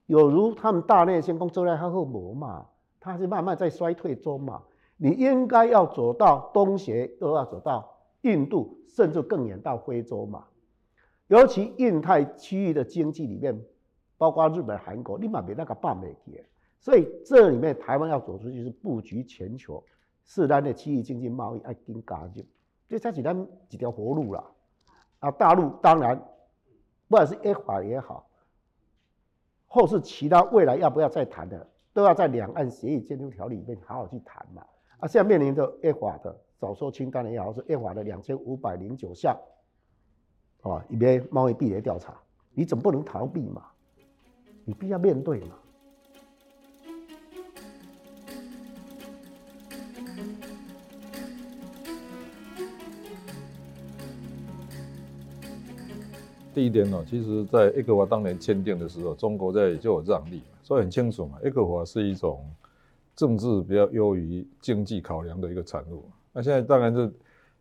[0.07, 2.65] 有如他们大内先攻周来他后磨嘛，
[3.01, 4.63] 他是慢慢在衰退中嘛。
[4.97, 10.45] 你应该要走到东协，又要走到印度，甚至更远到非洲嘛。
[11.27, 13.61] 尤其印太区域的经济里面，
[14.17, 16.41] 包括日本、韩国，立马别那个半美体。
[16.79, 19.85] 所以这里面台湾要走出去是布局全球。
[20.33, 22.47] 是咱的区域经济贸易要紧加入，
[22.89, 23.37] 这才是咱
[23.69, 24.45] 一条活路啦。
[25.19, 26.17] 啊，大陆当然，
[27.09, 28.31] 不管是 ECFA 也好，
[29.67, 34.65] 或是其他未来要不要再谈的，都要在两岸协议监督条例里面好好去谈嘛。
[34.99, 39.37] 啊，现在面临着越法的早收清单也好，是越法的两千五百零九项，
[40.63, 42.17] 啊，一边贸易壁垒调查，
[42.53, 43.67] 你总不能逃避嘛？
[44.65, 45.57] 你必须要面对嘛。
[56.61, 61.39] 第一点呢，其实，在 ECFA 当年签订的时候，中国在就有让利，所以很清楚嘛。
[61.43, 62.45] ECFA 是一种
[63.17, 66.05] 政治比较优于经济考量的一个产物。
[66.35, 67.11] 那现在当然是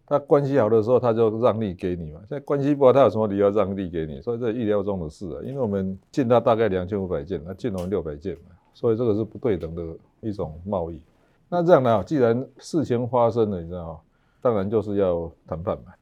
[0.06, 2.20] 他关系好的时候，他就让利给你嘛。
[2.28, 4.22] 现在关系不好，他有什么理由让利给你？
[4.22, 5.40] 所以这意料中的事啊。
[5.46, 9.82] 因为我们进他大概两千五百件，他进我们六百件嘛，所以这个是不对等的
[10.20, 11.00] 一种贸易。
[11.48, 14.04] 那这样呢，既然事情发生了，你知道？
[14.42, 15.94] 当然就是要谈判嘛。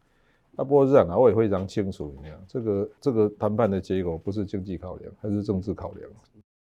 [0.58, 6.10] 啊，不过是这样啊，我也非常清楚，你这个这个谈判的结果不是经济考量，还是政治考量。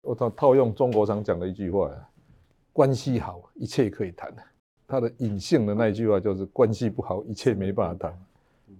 [0.02, 1.90] 我套套用中国常讲的一句话，
[2.72, 4.32] 关系好，一切可以谈。
[4.86, 8.18] 他的隐性的那一句话就是关系不好，一切没办法谈。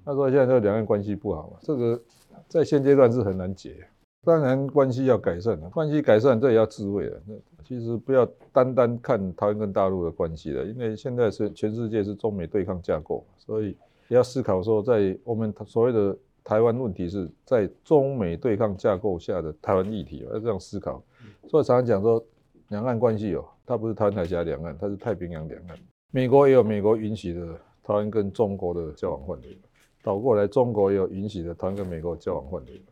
[0.05, 2.01] 他说现在这两岸关系不好嘛，这个
[2.47, 3.87] 在现阶段是很难解。
[4.25, 7.21] 当然关系要改善了，关系改善这也要智慧了。
[7.27, 7.35] 那。
[7.65, 13.75] 其实不要单单看台湾跟大陆的关系了，因为现在是全世界是中美对抗架构，所以。
[14.09, 21.03] 也要思考说，在我们所谓的台湾问题是在中美对抗架构下的台湾议题，要这样思考。
[21.49, 22.25] 所以常常讲说，
[22.69, 25.79] 两岸关系哦，它不是台湾海峡两岸，它是太平洋两岸。
[26.11, 29.59] 美国也有美国允许的台湾跟中国的交往范围，
[30.03, 32.83] 倒过来中国也有允许的台湾跟美国交往范围。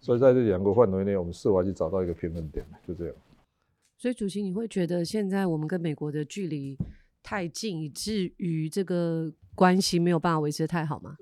[0.00, 3.14] 所以在这两个范围内，我们设法去找到一个平衡点，就这样。
[3.96, 6.76] 所以主席，你会觉得现在我们跟美国的距离
[7.24, 11.16] 太近，以至于这个关系没有办法维持得太好吗？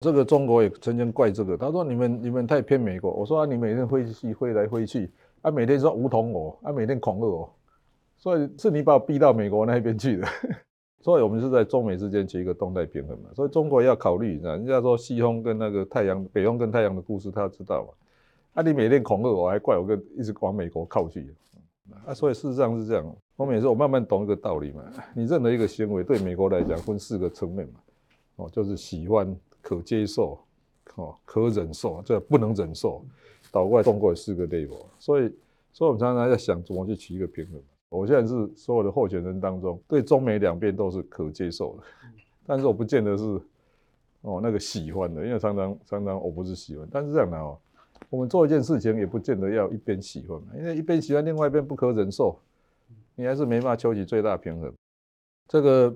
[0.00, 3.10] 这个中国也曾经怪这个，他说你们你们太偏美国。
[3.10, 7.52] 我说，你每天飞去飞来飞去，啊，每天说梧桐我，啊，每天恐吓我，
[8.18, 10.28] 所以是你把我逼到美国那边去的。
[11.00, 13.30] 所以我们是在中美之间取一个动态平衡嘛。
[13.34, 17.94] 所以中国要考虑，人家说西风跟那个太阳，北风跟太阳的故事，他知道嘛。
[18.54, 21.34] 啊，你每天恐吓我，还怪我跟一直往美国靠去。
[22.04, 23.16] 啊，所以事实上是这样。
[23.42, 24.84] 后面也是我慢慢懂一个道理嘛。
[25.14, 27.74] 你任何一个行为对美国来讲分四个层面嘛。
[28.36, 30.38] 哦，就是喜欢、可接受、
[30.94, 33.04] 哦可忍受，这不能忍受。
[33.50, 34.86] 倒过来，中国有四个 level。
[35.00, 35.34] 所以，
[35.72, 37.60] 所以我们常常在想怎么去取一个平衡。
[37.88, 41.82] 我现在是所有的候选人当中，对中美两边都是可接受的，
[42.46, 43.24] 但是我不见得是
[44.20, 46.88] 哦那个喜欢的，因为常常常常我不是喜欢。
[46.92, 47.58] 但是这样的哦。
[48.10, 52.38] 我们做一件事情也不见得要一边喜欢，因为一边喜欢，另外一边不可忍受，
[53.22, 54.72] 你还是没办法求取最大平衡。
[55.46, 55.94] 这个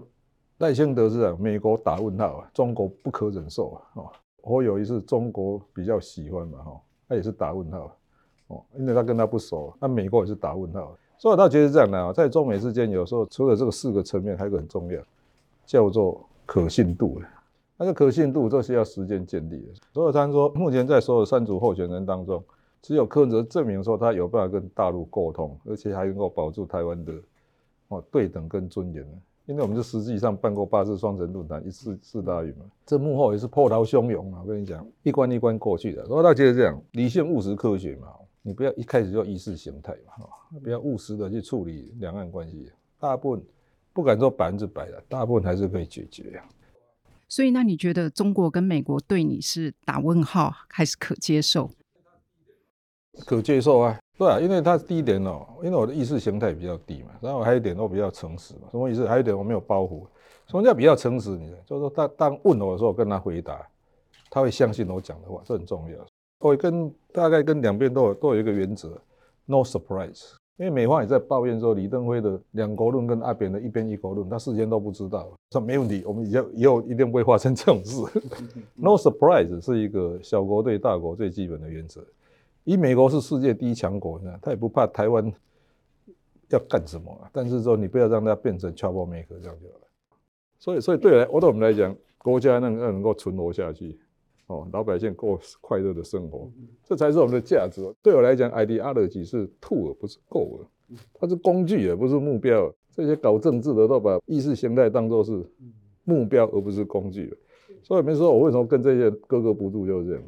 [0.58, 4.12] 赖清德是啊，美国打问号啊，中国不可忍受啊，哦，
[4.44, 7.90] 我有一次中国比较喜欢嘛，哈，他也是打问号，
[8.46, 15.02] 哦，因为他跟他不熟，那美国也是打问号，所以我倒觉得这样的啊，在中美之间，有时候除了这个四个层面，还有一个很重要，
[15.64, 17.20] 叫做可信度。
[17.76, 19.72] 那个可信度，这是要时间建立的。
[19.92, 22.42] 所以他说，目前在所有三组候选人当中，
[22.82, 27.12] 只有柯文哲证明说他有办法跟大陆沟通，而且还能够保住台湾的
[27.88, 29.04] 哦对等跟尊严。
[29.46, 34.42] 因为我们是实际上办过八次双城论坛，一次四大运嘛，这幕后也是波涛汹涌嘛。
[34.42, 36.04] 我跟你讲，一关一关过去的。
[36.06, 38.08] 所以他觉得这样，理性务实科学嘛，
[38.42, 40.26] 你不要一开始就意识形态嘛，
[40.60, 42.72] 不要务实的去处理两岸关系。
[42.98, 43.44] 大部分
[43.92, 46.42] 不敢说百分之百的，大部分还是可以解决。
[47.28, 51.70] 所以，那你觉得中国跟美国对你是打问号还是可接受？
[53.24, 59.06] 可接受啊，对啊，因为他第一点哦，因为我的意识形态比较低嘛，然后还有一点我比较诚实嘛，什么意思？
[59.06, 60.02] 还有一点我没有包袱。
[60.48, 61.30] 什么叫比较诚实？
[61.30, 63.66] 你就是说，他当问我的时候，我跟他回答，
[64.30, 65.96] 他会相信我讲的话，这很重要。
[66.40, 68.96] 我会跟大概跟两边都有都有一个原则
[69.44, 70.34] ，no surprise。
[70.58, 75.28] 因为美方也在抱怨说，李登辉的两国论跟阿扁的一边一国论，他事先都不知道。
[75.50, 78.00] 说没问题，我们以后以后一定不会发生这种事。
[78.74, 82.00] No surprise 是一个小国对大国最基本的原则。
[82.66, 85.32] 以美国是世界第一强国，他也不怕台湾
[86.50, 89.86] 要干什么，但是说你不要让它变成 trouble maker 这样就好了。
[90.58, 93.98] 所以，所以对来，我对我们来讲，国家能能够存活下去。
[94.48, 96.50] 哦，老百姓过快乐的生活，
[96.84, 97.82] 这才是我们的价值。
[98.02, 100.66] 对我来讲，ideology 是 tool 不是 goal，
[101.14, 102.72] 它是工具而不是目标。
[102.92, 105.44] 这些搞政治的都把意识形态当作是
[106.04, 107.32] 目标而不是工具。
[107.82, 110.22] 所以没说我为什么跟这些格格不入，就是这样。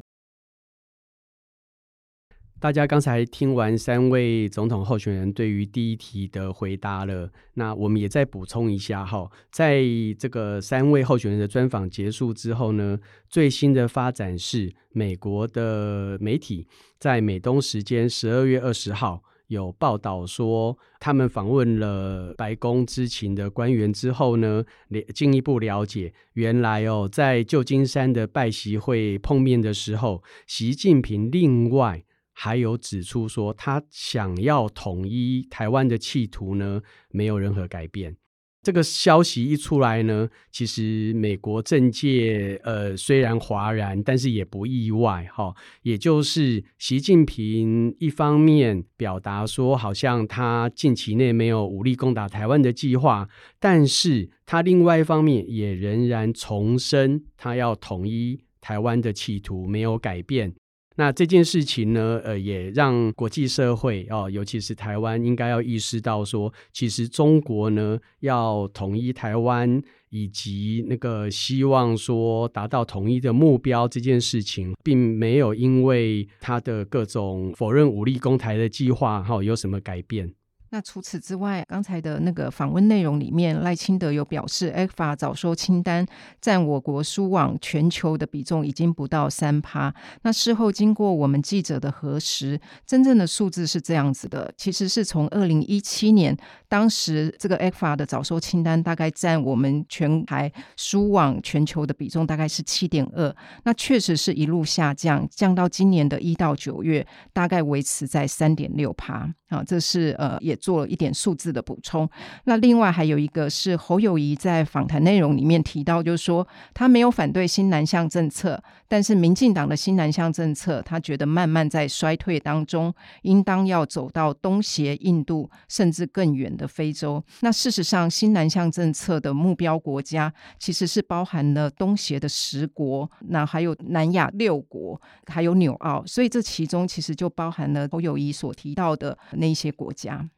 [2.61, 9.81] 大家刚才听完三位总统候选人对于第一题的回答了，那我们也再补充一下哈，在
[10.17, 12.99] 这个三位候选人的专访结束之后呢，
[13.29, 16.67] 最新的发展是美国的媒体
[16.99, 24.65] 在美东时间十二月二十号有报道说，他们访问了白宫知情的官员之后呢，
[25.13, 32.03] 进一步了解，原来哦，在旧金山的拜习会碰面的时候，习近平另外。
[32.41, 38.15] 还有指出说，他想要统一台湾的企图呢，没有任何改变。
[38.61, 45.53] 这个消息一出来呢，其实美国政界呃虽然哗然，但是也不意外哈。
[45.81, 53.27] 也就是习近平一方面表达说，好像他近期内没有武力攻打台湾的计划，
[53.59, 60.53] 但是他另外一方面也仍然重申他要统一台湾的企图没有改变。
[60.99, 80.33] 那这件事情呢，呃，也让国际社会哦，尤其是台湾，应该要意识到说，其实中国呢要统一台湾，以及那个希望说达到统一的目标这件事情，并没有因为他的各种否认武力攻台的计划哈、哦，有什么改变。
[80.71, 86.05] 那除此之外，刚才的那个访问内容里面，赖清德有表示，ECFA 早收清单
[86.39, 89.93] 占我国输往全球的比重已经不到三趴。
[90.21, 109.33] 那事后经过我们记者的核实，真正的数字是这样子的，其实是从二零一七年，当时这个 ECFA 的早收清单大概占我们全台输往全球的比重大概是七点二，那确实是一路下降，降到今年的一到九月，大概维持在三点六趴。
[109.49, 110.59] 啊，这是呃也。
[110.59, 112.07] 做了一点数字的补充。
[112.43, 127.23] 那另外还有一个是侯友宜在访谈内容里面提到，就是说他没有反对新南向政策，但是民进党的新南向政策，他觉得慢慢在衰退当中，应当要走到东协、印度甚至更远的非洲。
[127.39, 140.29] 那事实上，新南向政策的目标国家其实是包含了东协的十国，那还有南亚六国，还有纽澳，所以这其中其实就包含了侯友宜所提到的那些国家。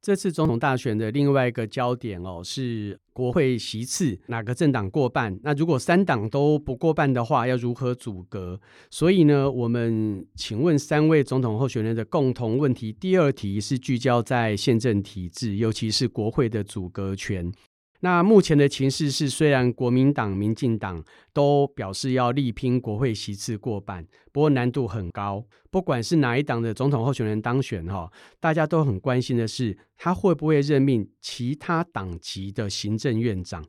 [0.00, 5.40] 这次总统大选的另外一个焦点哦，是国会席次哪个政党过半？
[5.42, 8.60] 那如果三党都不过半的话，要如何阻隔？
[8.90, 17.50] 所以呢，我们请问三位总统候选人的共同问题，第二题是聚焦在宪政体制，尤其是国会的阻隔权。
[18.04, 21.02] 那目前的情势是，虽然国民党、民进党
[21.32, 25.42] 都表示要力拼国会席次过半，不过难度很高。
[25.70, 33.64] 不管是哪一党的总统候选人当选，哈，大家都很关心的是，他会不会任命其他党籍的行政院长。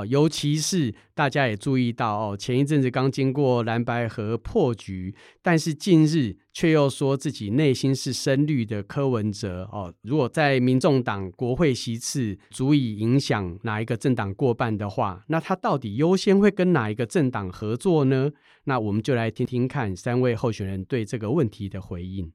[0.00, 9.92] 哦，尤其是大家也注意到哦，前一阵子刚经过蓝白合破局，但是近日却又说自己内心是深绿的柯文哲哦。
[10.02, 18.30] 如果在民众党国会席次足以影响哪一个政党过半的话，那他到底优先会跟哪一个政党合作呢？
[18.64, 22.32] 那我们就来听听看三位候选人对这个问题的回应。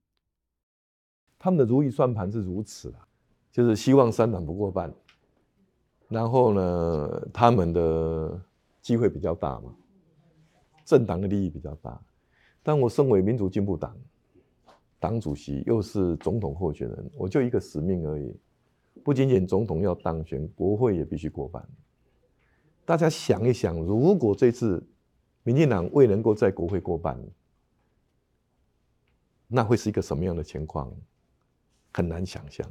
[1.38, 2.93] 他们的如意算盘是如此，
[3.51, 4.93] 就是希望三党不过半。
[6.12, 8.38] 然后呢，他们的
[8.82, 9.74] 机会比较大嘛，
[10.84, 11.97] 政党的利益比较大。
[12.62, 13.97] 但我身为民主进步党
[14.99, 18.36] 党主席，又是总统候选人，我就一个使命而已，
[19.05, 21.66] 不仅仅总统要当选，国会也必须过半。
[22.84, 24.86] 大家想一想，如果这次
[25.43, 27.18] 民进党未能够在国会过半，
[29.47, 30.93] 那会是一个什么样的情况？
[31.93, 32.70] 很难想象。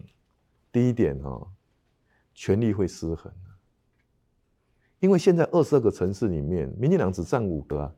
[0.70, 1.50] 第一点哈。
[2.32, 3.32] 权力会失衡，
[4.98, 7.94] 因为现在二十二个城市里面，民进党只占五个啊，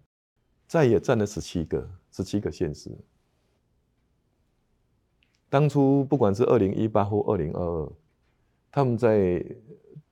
[0.67, 2.91] 再也占了十七个，十七个县市。
[5.49, 7.93] 当初不管是二零一八或二零二二，
[8.71, 9.45] 他们在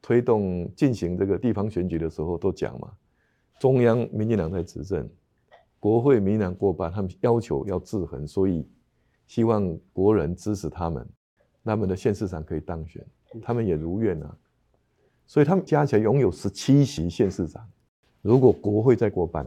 [0.02, 2.92] 推动进行这个地方选举的时候，都讲嘛，
[3.58, 5.08] 中央民进党在执政，
[5.78, 8.68] 国会民进党过半，他们要求要制衡，所以
[9.26, 11.08] 希望国人支持他们，
[11.64, 13.06] 他们的县市长可以当选。
[13.42, 14.36] 他们也如愿啊，
[15.26, 17.64] 所以他们加起来拥有十七席县市长。
[18.22, 19.46] 如果国会再过半，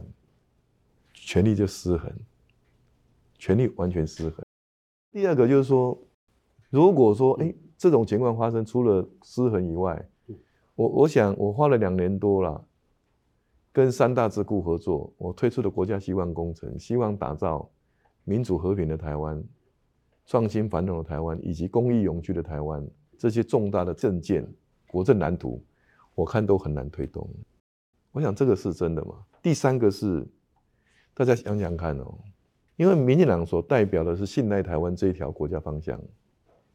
[1.12, 2.12] 权力就失衡，
[3.38, 4.44] 权力完全失衡。
[5.12, 5.96] 第二个就是说，
[6.70, 10.08] 如果说哎这种情况发生，除了失衡以外，
[10.74, 12.64] 我我想我花了两年多了，
[13.70, 17.70] 跟三大智库合作，我推出的国家希望工程，希望打造
[18.24, 19.44] 民主和平的台湾、
[20.26, 22.84] 创新繁荣的台湾以及公益永续的台湾。
[23.18, 24.46] 这些重大的政见、
[24.86, 25.62] 国政蓝图，
[26.14, 27.28] 我看都很难推动。
[28.12, 29.14] 我想这个是真的吗？
[29.42, 30.26] 第三个是，
[31.12, 32.14] 大家想想看哦，
[32.76, 36.00] 因为民进党所代表的是信赖台湾这一条国家方向，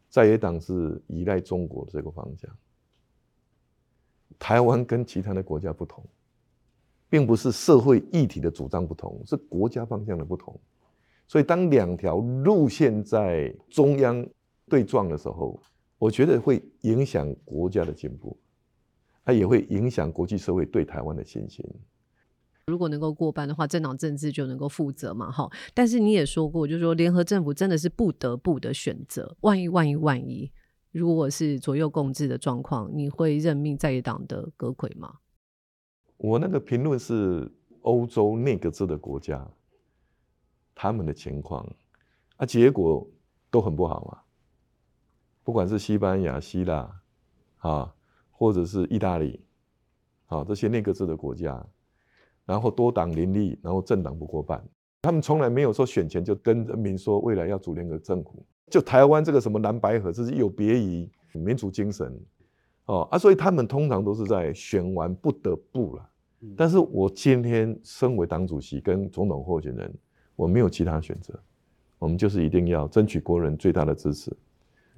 [0.10, 2.50] 在野党是依赖中国的这个方向。
[4.38, 6.04] 台湾跟其他的国家不同，
[7.10, 10.58] 并不是社会议题的主张不同，是国家方向的不同。
[11.28, 14.28] 所以，当两条路线在中央
[14.68, 15.60] 对撞的时候，
[16.00, 18.36] 我觉得会影响国家的进步，
[19.24, 21.64] 它也会影响国际社会对台湾的信心。
[22.68, 25.50] 如果能够过半的话，政党政治就能够负责嘛，哈。
[25.74, 29.36] 但是你也说过，就是说联合政府真的是不得不的选择。
[29.42, 30.52] 万一万一万一，
[30.92, 35.16] 如果是左右共治的状况，你会任命在野党的阁揆吗？
[36.18, 39.46] 我那个评论是欧洲内阁制的国家，
[40.76, 41.68] 他们的情况
[42.38, 43.06] 啊，结果
[43.50, 44.22] 都很不好嘛。
[45.44, 47.02] 不管是西班牙、希腊
[47.58, 47.94] 啊，
[48.32, 49.40] 或者是意大利，
[50.28, 51.66] 啊，这些内阁制的国家。
[52.46, 54.64] 然后多党林立，然后政党不过半，
[55.04, 58.44] 他们从来没有说选前就跟人民说未来要组联合政府。
[58.72, 62.20] 就台湾这个什么蓝白合，这是有别于民主精神，
[62.86, 66.10] 哦啊，所以他们通常都是在选完不得不了。
[66.58, 69.94] 但是我今天身为党主席跟总统候选人，
[70.36, 71.40] 我没有其他选择，
[72.00, 74.36] 我们就是一定要争取国人最大的支持，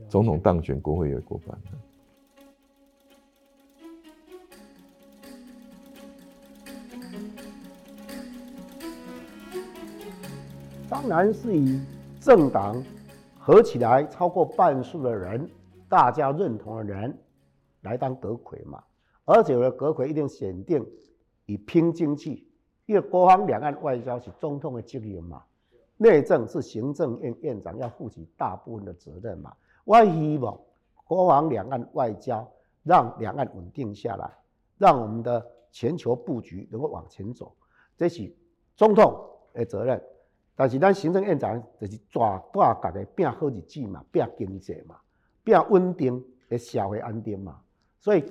[0.10, 1.58] 总统当选，国会也过半。
[10.90, 11.80] 当然是以
[12.20, 12.84] 政党
[13.40, 15.50] 合起来超过半数的人，
[15.88, 17.18] 大家认同的人
[17.82, 18.84] 来当阁揆嘛。
[19.24, 20.86] 而且呢，阁揆一定选定
[21.46, 22.46] 以拼经济，
[22.86, 25.42] 因为国防、两岸、外交是总统的责任嘛。
[25.96, 29.56] 内政是行政院院长要负起大部分的责任嘛。
[29.84, 30.60] 我希望
[31.06, 32.50] 国防、两岸、外交
[32.84, 34.32] 让两岸稳定下来，
[34.78, 37.56] 让我们的全球布局能够往前走，
[37.98, 38.34] 这是
[38.76, 39.20] 总统
[39.54, 40.02] 的责任。
[40.56, 45.00] 但是咱行政院长就是抓大家的拼好日子嘛，拼经济嘛，
[45.44, 47.60] 拼稳定的社会安定嘛。
[48.00, 48.24] 所以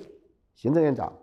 [0.53, 1.13] 行政院长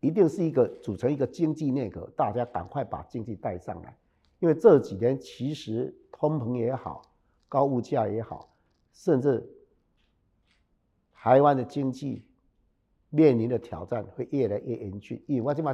[0.00, 3.94] 一定是一个组成一个经济内阁，大家赶快把经济带上来。
[4.38, 7.02] 因为这几年其实通膨也好，
[7.48, 8.47] 高物价也好，
[8.98, 9.48] 甚至
[11.14, 12.26] 台湾的经济
[13.10, 15.22] 面临的挑战会越来越严峻。
[15.28, 15.72] 因为我起码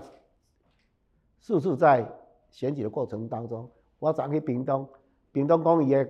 [1.41, 2.07] 是不是在
[2.51, 3.70] 选举的过程当中？
[3.99, 4.87] 我昨去屏东，
[5.33, 6.07] 屏东讲伊个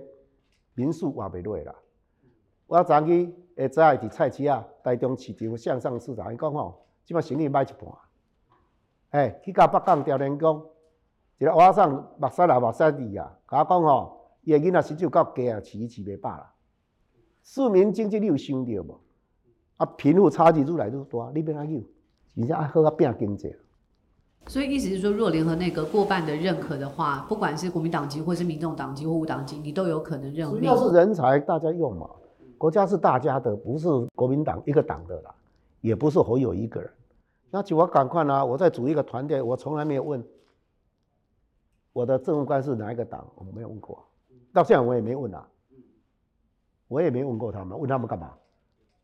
[0.73, 1.73] 民宿活袂落啦。
[2.67, 7.93] 我昨去下早伫菜市啊，台中市场向上市场，伊讲吼，即摆生意歹一半。
[9.11, 10.69] 哎，去甲北港调研工，
[11.37, 16.51] 一个晚上目屎来目屎滴啊，甲我讲吼，伊个囡仔薪水够低啊，饲伊饲袂饱啦。
[17.45, 18.99] 市民经济你有想到无？
[19.77, 21.83] 啊，贫富差距愈来愈大，你要安怎样？
[22.37, 23.55] 而且爱好啊拼经济。
[24.47, 30.63] 所以意思是说，如果联合内阁过半的认可的话，不管是国民党籍，或是民众党籍或无党籍，你都有可能任命。
[30.63, 32.09] 要是人才大家用嘛，
[32.57, 35.33] 国家是大家的，不是国民党一个党的啦，
[35.81, 36.89] 也不是侯友一个人。
[37.51, 40.23] 那就我赶快呢，我再组一个团队，我从来没有问
[41.93, 44.03] 我的政务官是哪一个党，我没有问过，
[44.51, 45.47] 到现在我也没问啊，
[46.87, 48.33] 我也没问过他们，问他们干嘛？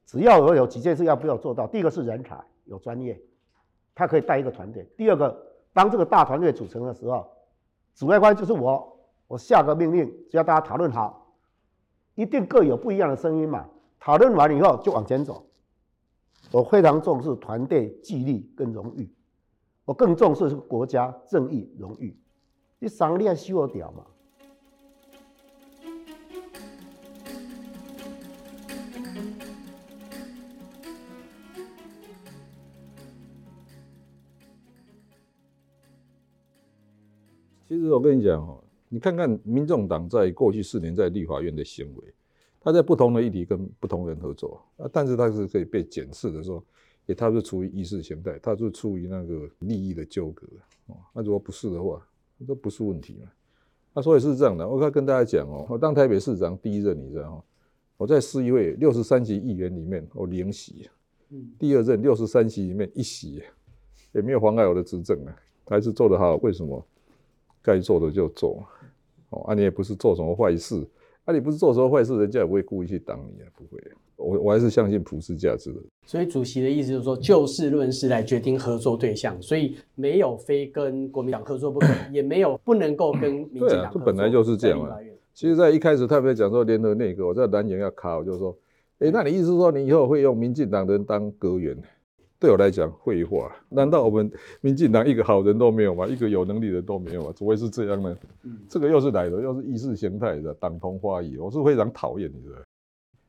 [0.06, 3.22] 只要我有几件事要不要做到，第一个是人才有专业。
[3.94, 4.90] 他可以带一个团队。
[4.98, 7.30] 第二个，当这个大团队组成的时候，
[7.94, 11.34] 指挥官就是我，我下个命令，只要大家讨论好，
[12.16, 13.70] 一定各有不一样的声音嘛。
[14.00, 15.46] 讨论完以后就往前走。
[16.52, 19.10] 我非常重视团队纪律跟荣誉，
[19.86, 22.18] 我更重视国家正义荣誉。
[22.80, 24.06] 你三个你要修掉嘛。
[37.72, 42.04] 其实我跟你讲哦，你看看民众党在过去四年在立法院的行为，
[42.60, 46.62] 他在不同的议题跟不同人合作啊，但是他是可以被检视的说，
[47.06, 50.46] 也，他是出于意识形态，他是出于那个利益的纠葛
[50.88, 50.98] 哦。
[51.14, 52.06] 那如果不是的话，
[52.46, 53.32] 这不是问题嘛。
[53.94, 57.44] 那所以是这样的，我可跟大家讲哦，我当台北市长第一任，你知道吗？
[57.96, 60.90] 我在市议会六十三席议员里面，我零席，
[61.58, 63.42] 第二任六十三席里面一席，
[64.12, 65.34] 也没有妨碍我的执政啊，
[65.68, 66.36] 还是做得好。
[66.36, 66.86] 为什么？
[67.62, 68.64] 该做的就做，
[69.30, 70.86] 哦，啊，你也不是做什么坏事，
[71.26, 73.82] 啊，你不是做什么坏事，人家也不会故意去挡你啊，不会。
[74.18, 75.80] 我我还是相信普世价值的。
[76.06, 83.70] 所以主席的意思就是说，就事论事来决定合作对象，所以没有非跟国民党合作不可， 也没有不能够跟民进党合作。
[83.70, 84.96] 对啊，这本来就是这样啊。
[85.34, 88.56] 其实，在一开始特别讲说联合内阁，我在南园要卡，我就说，
[89.00, 91.76] 哎、欸，那你意思是说你以后会用民进党人当阁员？
[92.42, 93.56] 对我来讲，废话。
[93.70, 94.30] 难道我们
[94.62, 96.08] 民进党一个好人都没有吗？
[96.08, 97.32] 一个有能力的人都没有吗？
[97.36, 98.18] 怎么会是这样呢？
[98.42, 102.56] 嗯、这个又是来的，又是意识形态的党同花异，我是非常讨厌你的。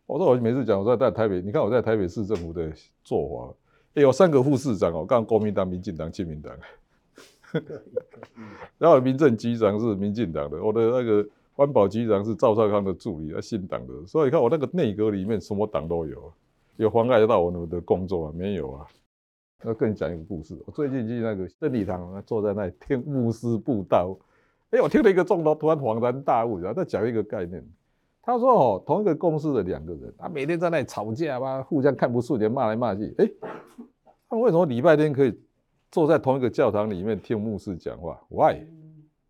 [0.07, 2.73] 我说我每次讲，我说在台北，你看我在台北市政府的
[3.05, 3.55] 做法，
[3.97, 6.51] 欸、有三个副市长哦，刚国民党、民进党、亲民党，
[8.79, 16.33] 然后民政局长是民进党的，我的那个环保局长是赵少康的助理，啊，新党的，所以你看我那个内阁里面什么党都有，
[16.77, 18.33] 有妨碍到我们的工作啊？
[18.35, 18.87] 没有啊。
[19.65, 20.57] 要跟你讲一个故事。
[20.67, 24.17] 我最近去那个真理堂，坐在那里听牧师布道。
[24.71, 27.65] 哎，我听了一个钟头，突然恍然大悟，然后他讲一个概念。
[28.25, 33.13] 他说：“哦，同一个公司的两个人，他每天在那里吵架嘛，互相看不顺眼，骂来骂去。
[33.19, 33.29] 哎，
[34.29, 35.37] 他们为什么礼拜天可以
[35.91, 38.61] 坐在同一个教堂里面听牧师讲话？Why？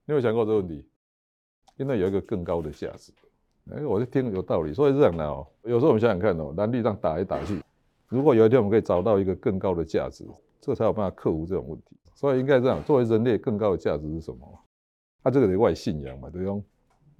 [0.04, 0.86] 你有想过这个问题？
[1.78, 3.12] 因为有一个更高的价值。
[3.70, 4.74] 哎，我就听有道理。
[4.74, 7.58] 所以这样的哦，有时候我们想想看哦，蓝绿这样打来打去。”
[8.12, 10.22] 如果有一天我们可以找到一个更高的价值，
[10.60, 11.96] 这才有办法克服这种问题。
[12.14, 14.46] 所以应该这样，作为人类更高的价值是什么？
[15.22, 16.62] 他、啊、这个得外信仰嘛，对不？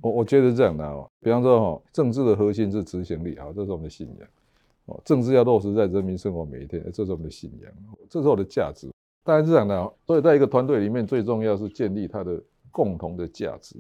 [0.03, 4.29] 我我觉得这样的哦，比方说哈，政治的核心是执行力，好，这是我们的信仰。
[4.87, 7.73] 哦，政治要落实在人民生活每一天，这是我们的信仰，
[8.11, 8.91] 这是我的价值。
[9.25, 13.77] 当然是这样的，所以在一个团队里面，最重要是建立它的共同的价值。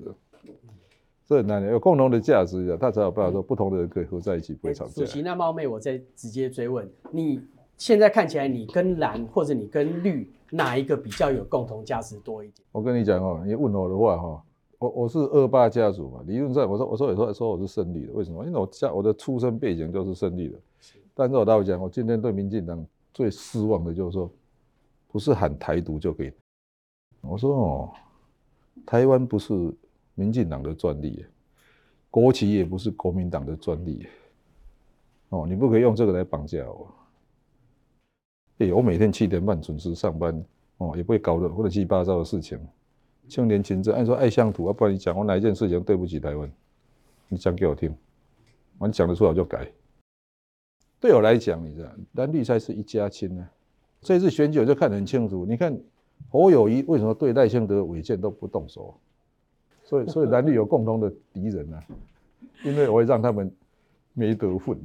[1.33, 4.93] 这很难，有共同的价值，他才有办法说不同的人可以合在一起，不会吵架。
[4.93, 7.41] 主席，那冒昧我再直接追问，你
[7.79, 12.67] 现在看起来，你跟蓝或者你跟绿哪一个比较有共同价值多一点？
[12.71, 14.43] 我跟你讲哦，你问我的话哈，
[14.79, 18.45] 我我是二八家族嘛，理论上我说我说有时候说我是胜利的，为什么？
[18.45, 20.59] 因为我家我的出生背景就是胜利的。
[21.15, 24.31] 但是我倒讲，我今天对民进党最失望的就是说，
[25.09, 26.31] 不是喊台独就可以。
[27.23, 27.91] 我说哦，
[28.85, 29.75] 台湾不是。
[30.15, 31.25] 民进党的专利，
[32.11, 34.07] 国旗也不是国民党的专利，
[35.31, 36.87] 哦，你不可以用这个来绑架我。
[38.59, 40.45] 哎，我每天七点半准时上班，
[40.77, 42.59] 哦，也不会搞得乱七八糟的事情。
[43.29, 46.53] 青年勤政，按说爱乡土，要不然你讲我哪一件事情对不起台湾，
[47.29, 47.95] 你讲给我听，
[48.79, 49.67] 我讲得出来我就改。
[51.01, 53.49] 对我来讲，你知道，蓝绿才是一家亲呢。
[54.03, 55.81] 这次选举我就看得很清楚，你看
[56.29, 59.01] 侯友谊为什么对赖清德违建都不动手？
[59.93, 61.79] 所以， 所以蓝绿有共同的敌人啊，
[62.65, 63.55] 因为我会让他们
[64.15, 64.79] 没得混。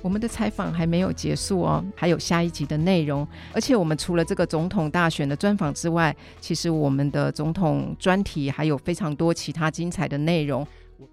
[0.00, 3.26] 我们的采访还没有结束哦，还有下一集的内容。
[3.54, 10.64] 而且，我们除了这个总统大选的专访之外，其实我们的总统专题还有非常多其他精彩的内容。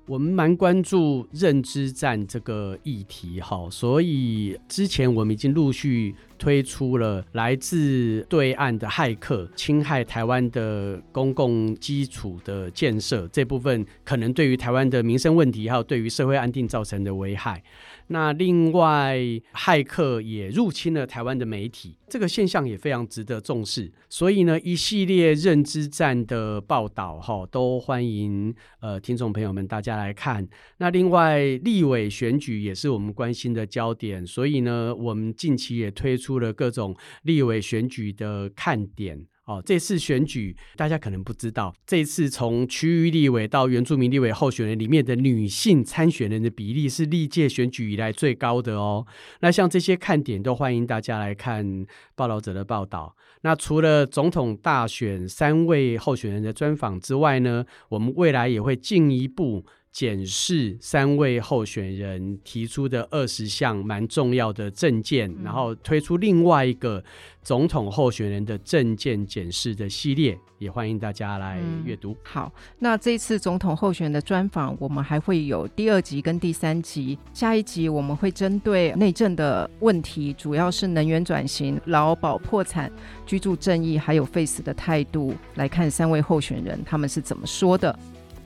[0.07, 17.61] 我们蛮关注认知战这个议题，哈，所以之前我们已经陆续推出了来自对岸的骇客侵害台湾的公共基础的建设这部分，可能对于台湾的民生问题，还有对于社会安定造成的危害。
[18.07, 19.17] 那另外，
[19.53, 23.89] 骇客也入侵了台湾的媒体，这个现象也非常值得重视。
[24.09, 30.45] 所以呢，一系列认知战的报道，哈，都欢迎呃听众朋友们大家来看。
[30.79, 39.25] 那另外，立委选举也是我们关心的焦点，所以呢，我们近期也推出了各种立委选举的看点。
[39.45, 49.05] 哦，这次选举大家可能不知道，这次从区域立委到原住民立委候选人里面的女性参选人的比例是历届选举以来最高的哦。
[49.41, 53.15] 那像这些看点都欢迎大家来看报道者的报道。
[53.41, 59.65] 那除了总统大选三位候选人的专访之外呢，我们未来也会进一步。
[59.91, 67.03] 检视三位候选人提出的二十项蛮重要的证件，嗯，然后推出另外一个
[67.43, 72.11] 总统候选人的证件检视的系列，也欢迎大家来阅读。
[72.13, 72.17] 嗯。
[72.23, 77.19] 好，那这次总统候选人的专访，我们还会有第二集跟第三集。
[77.33, 82.89] 下一集我们会针对内政的问题，主要是能源转型、劳保破产、
[83.25, 87.93] 居住正义，还有 Face 的态度，来看三位候选人他们是怎么说的。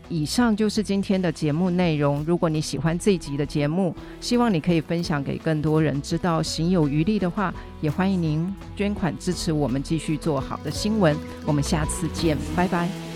[0.09, 2.23] 以上就是今天的节目内容。
[2.25, 6.43] 如果你喜欢这一集的节目，希望你可以分享给更多人知道。
[6.43, 11.15] 行有余力的话，也欢迎您捐款支持我们继续做好的新闻。
[11.45, 13.14] 我们下次见，拜拜。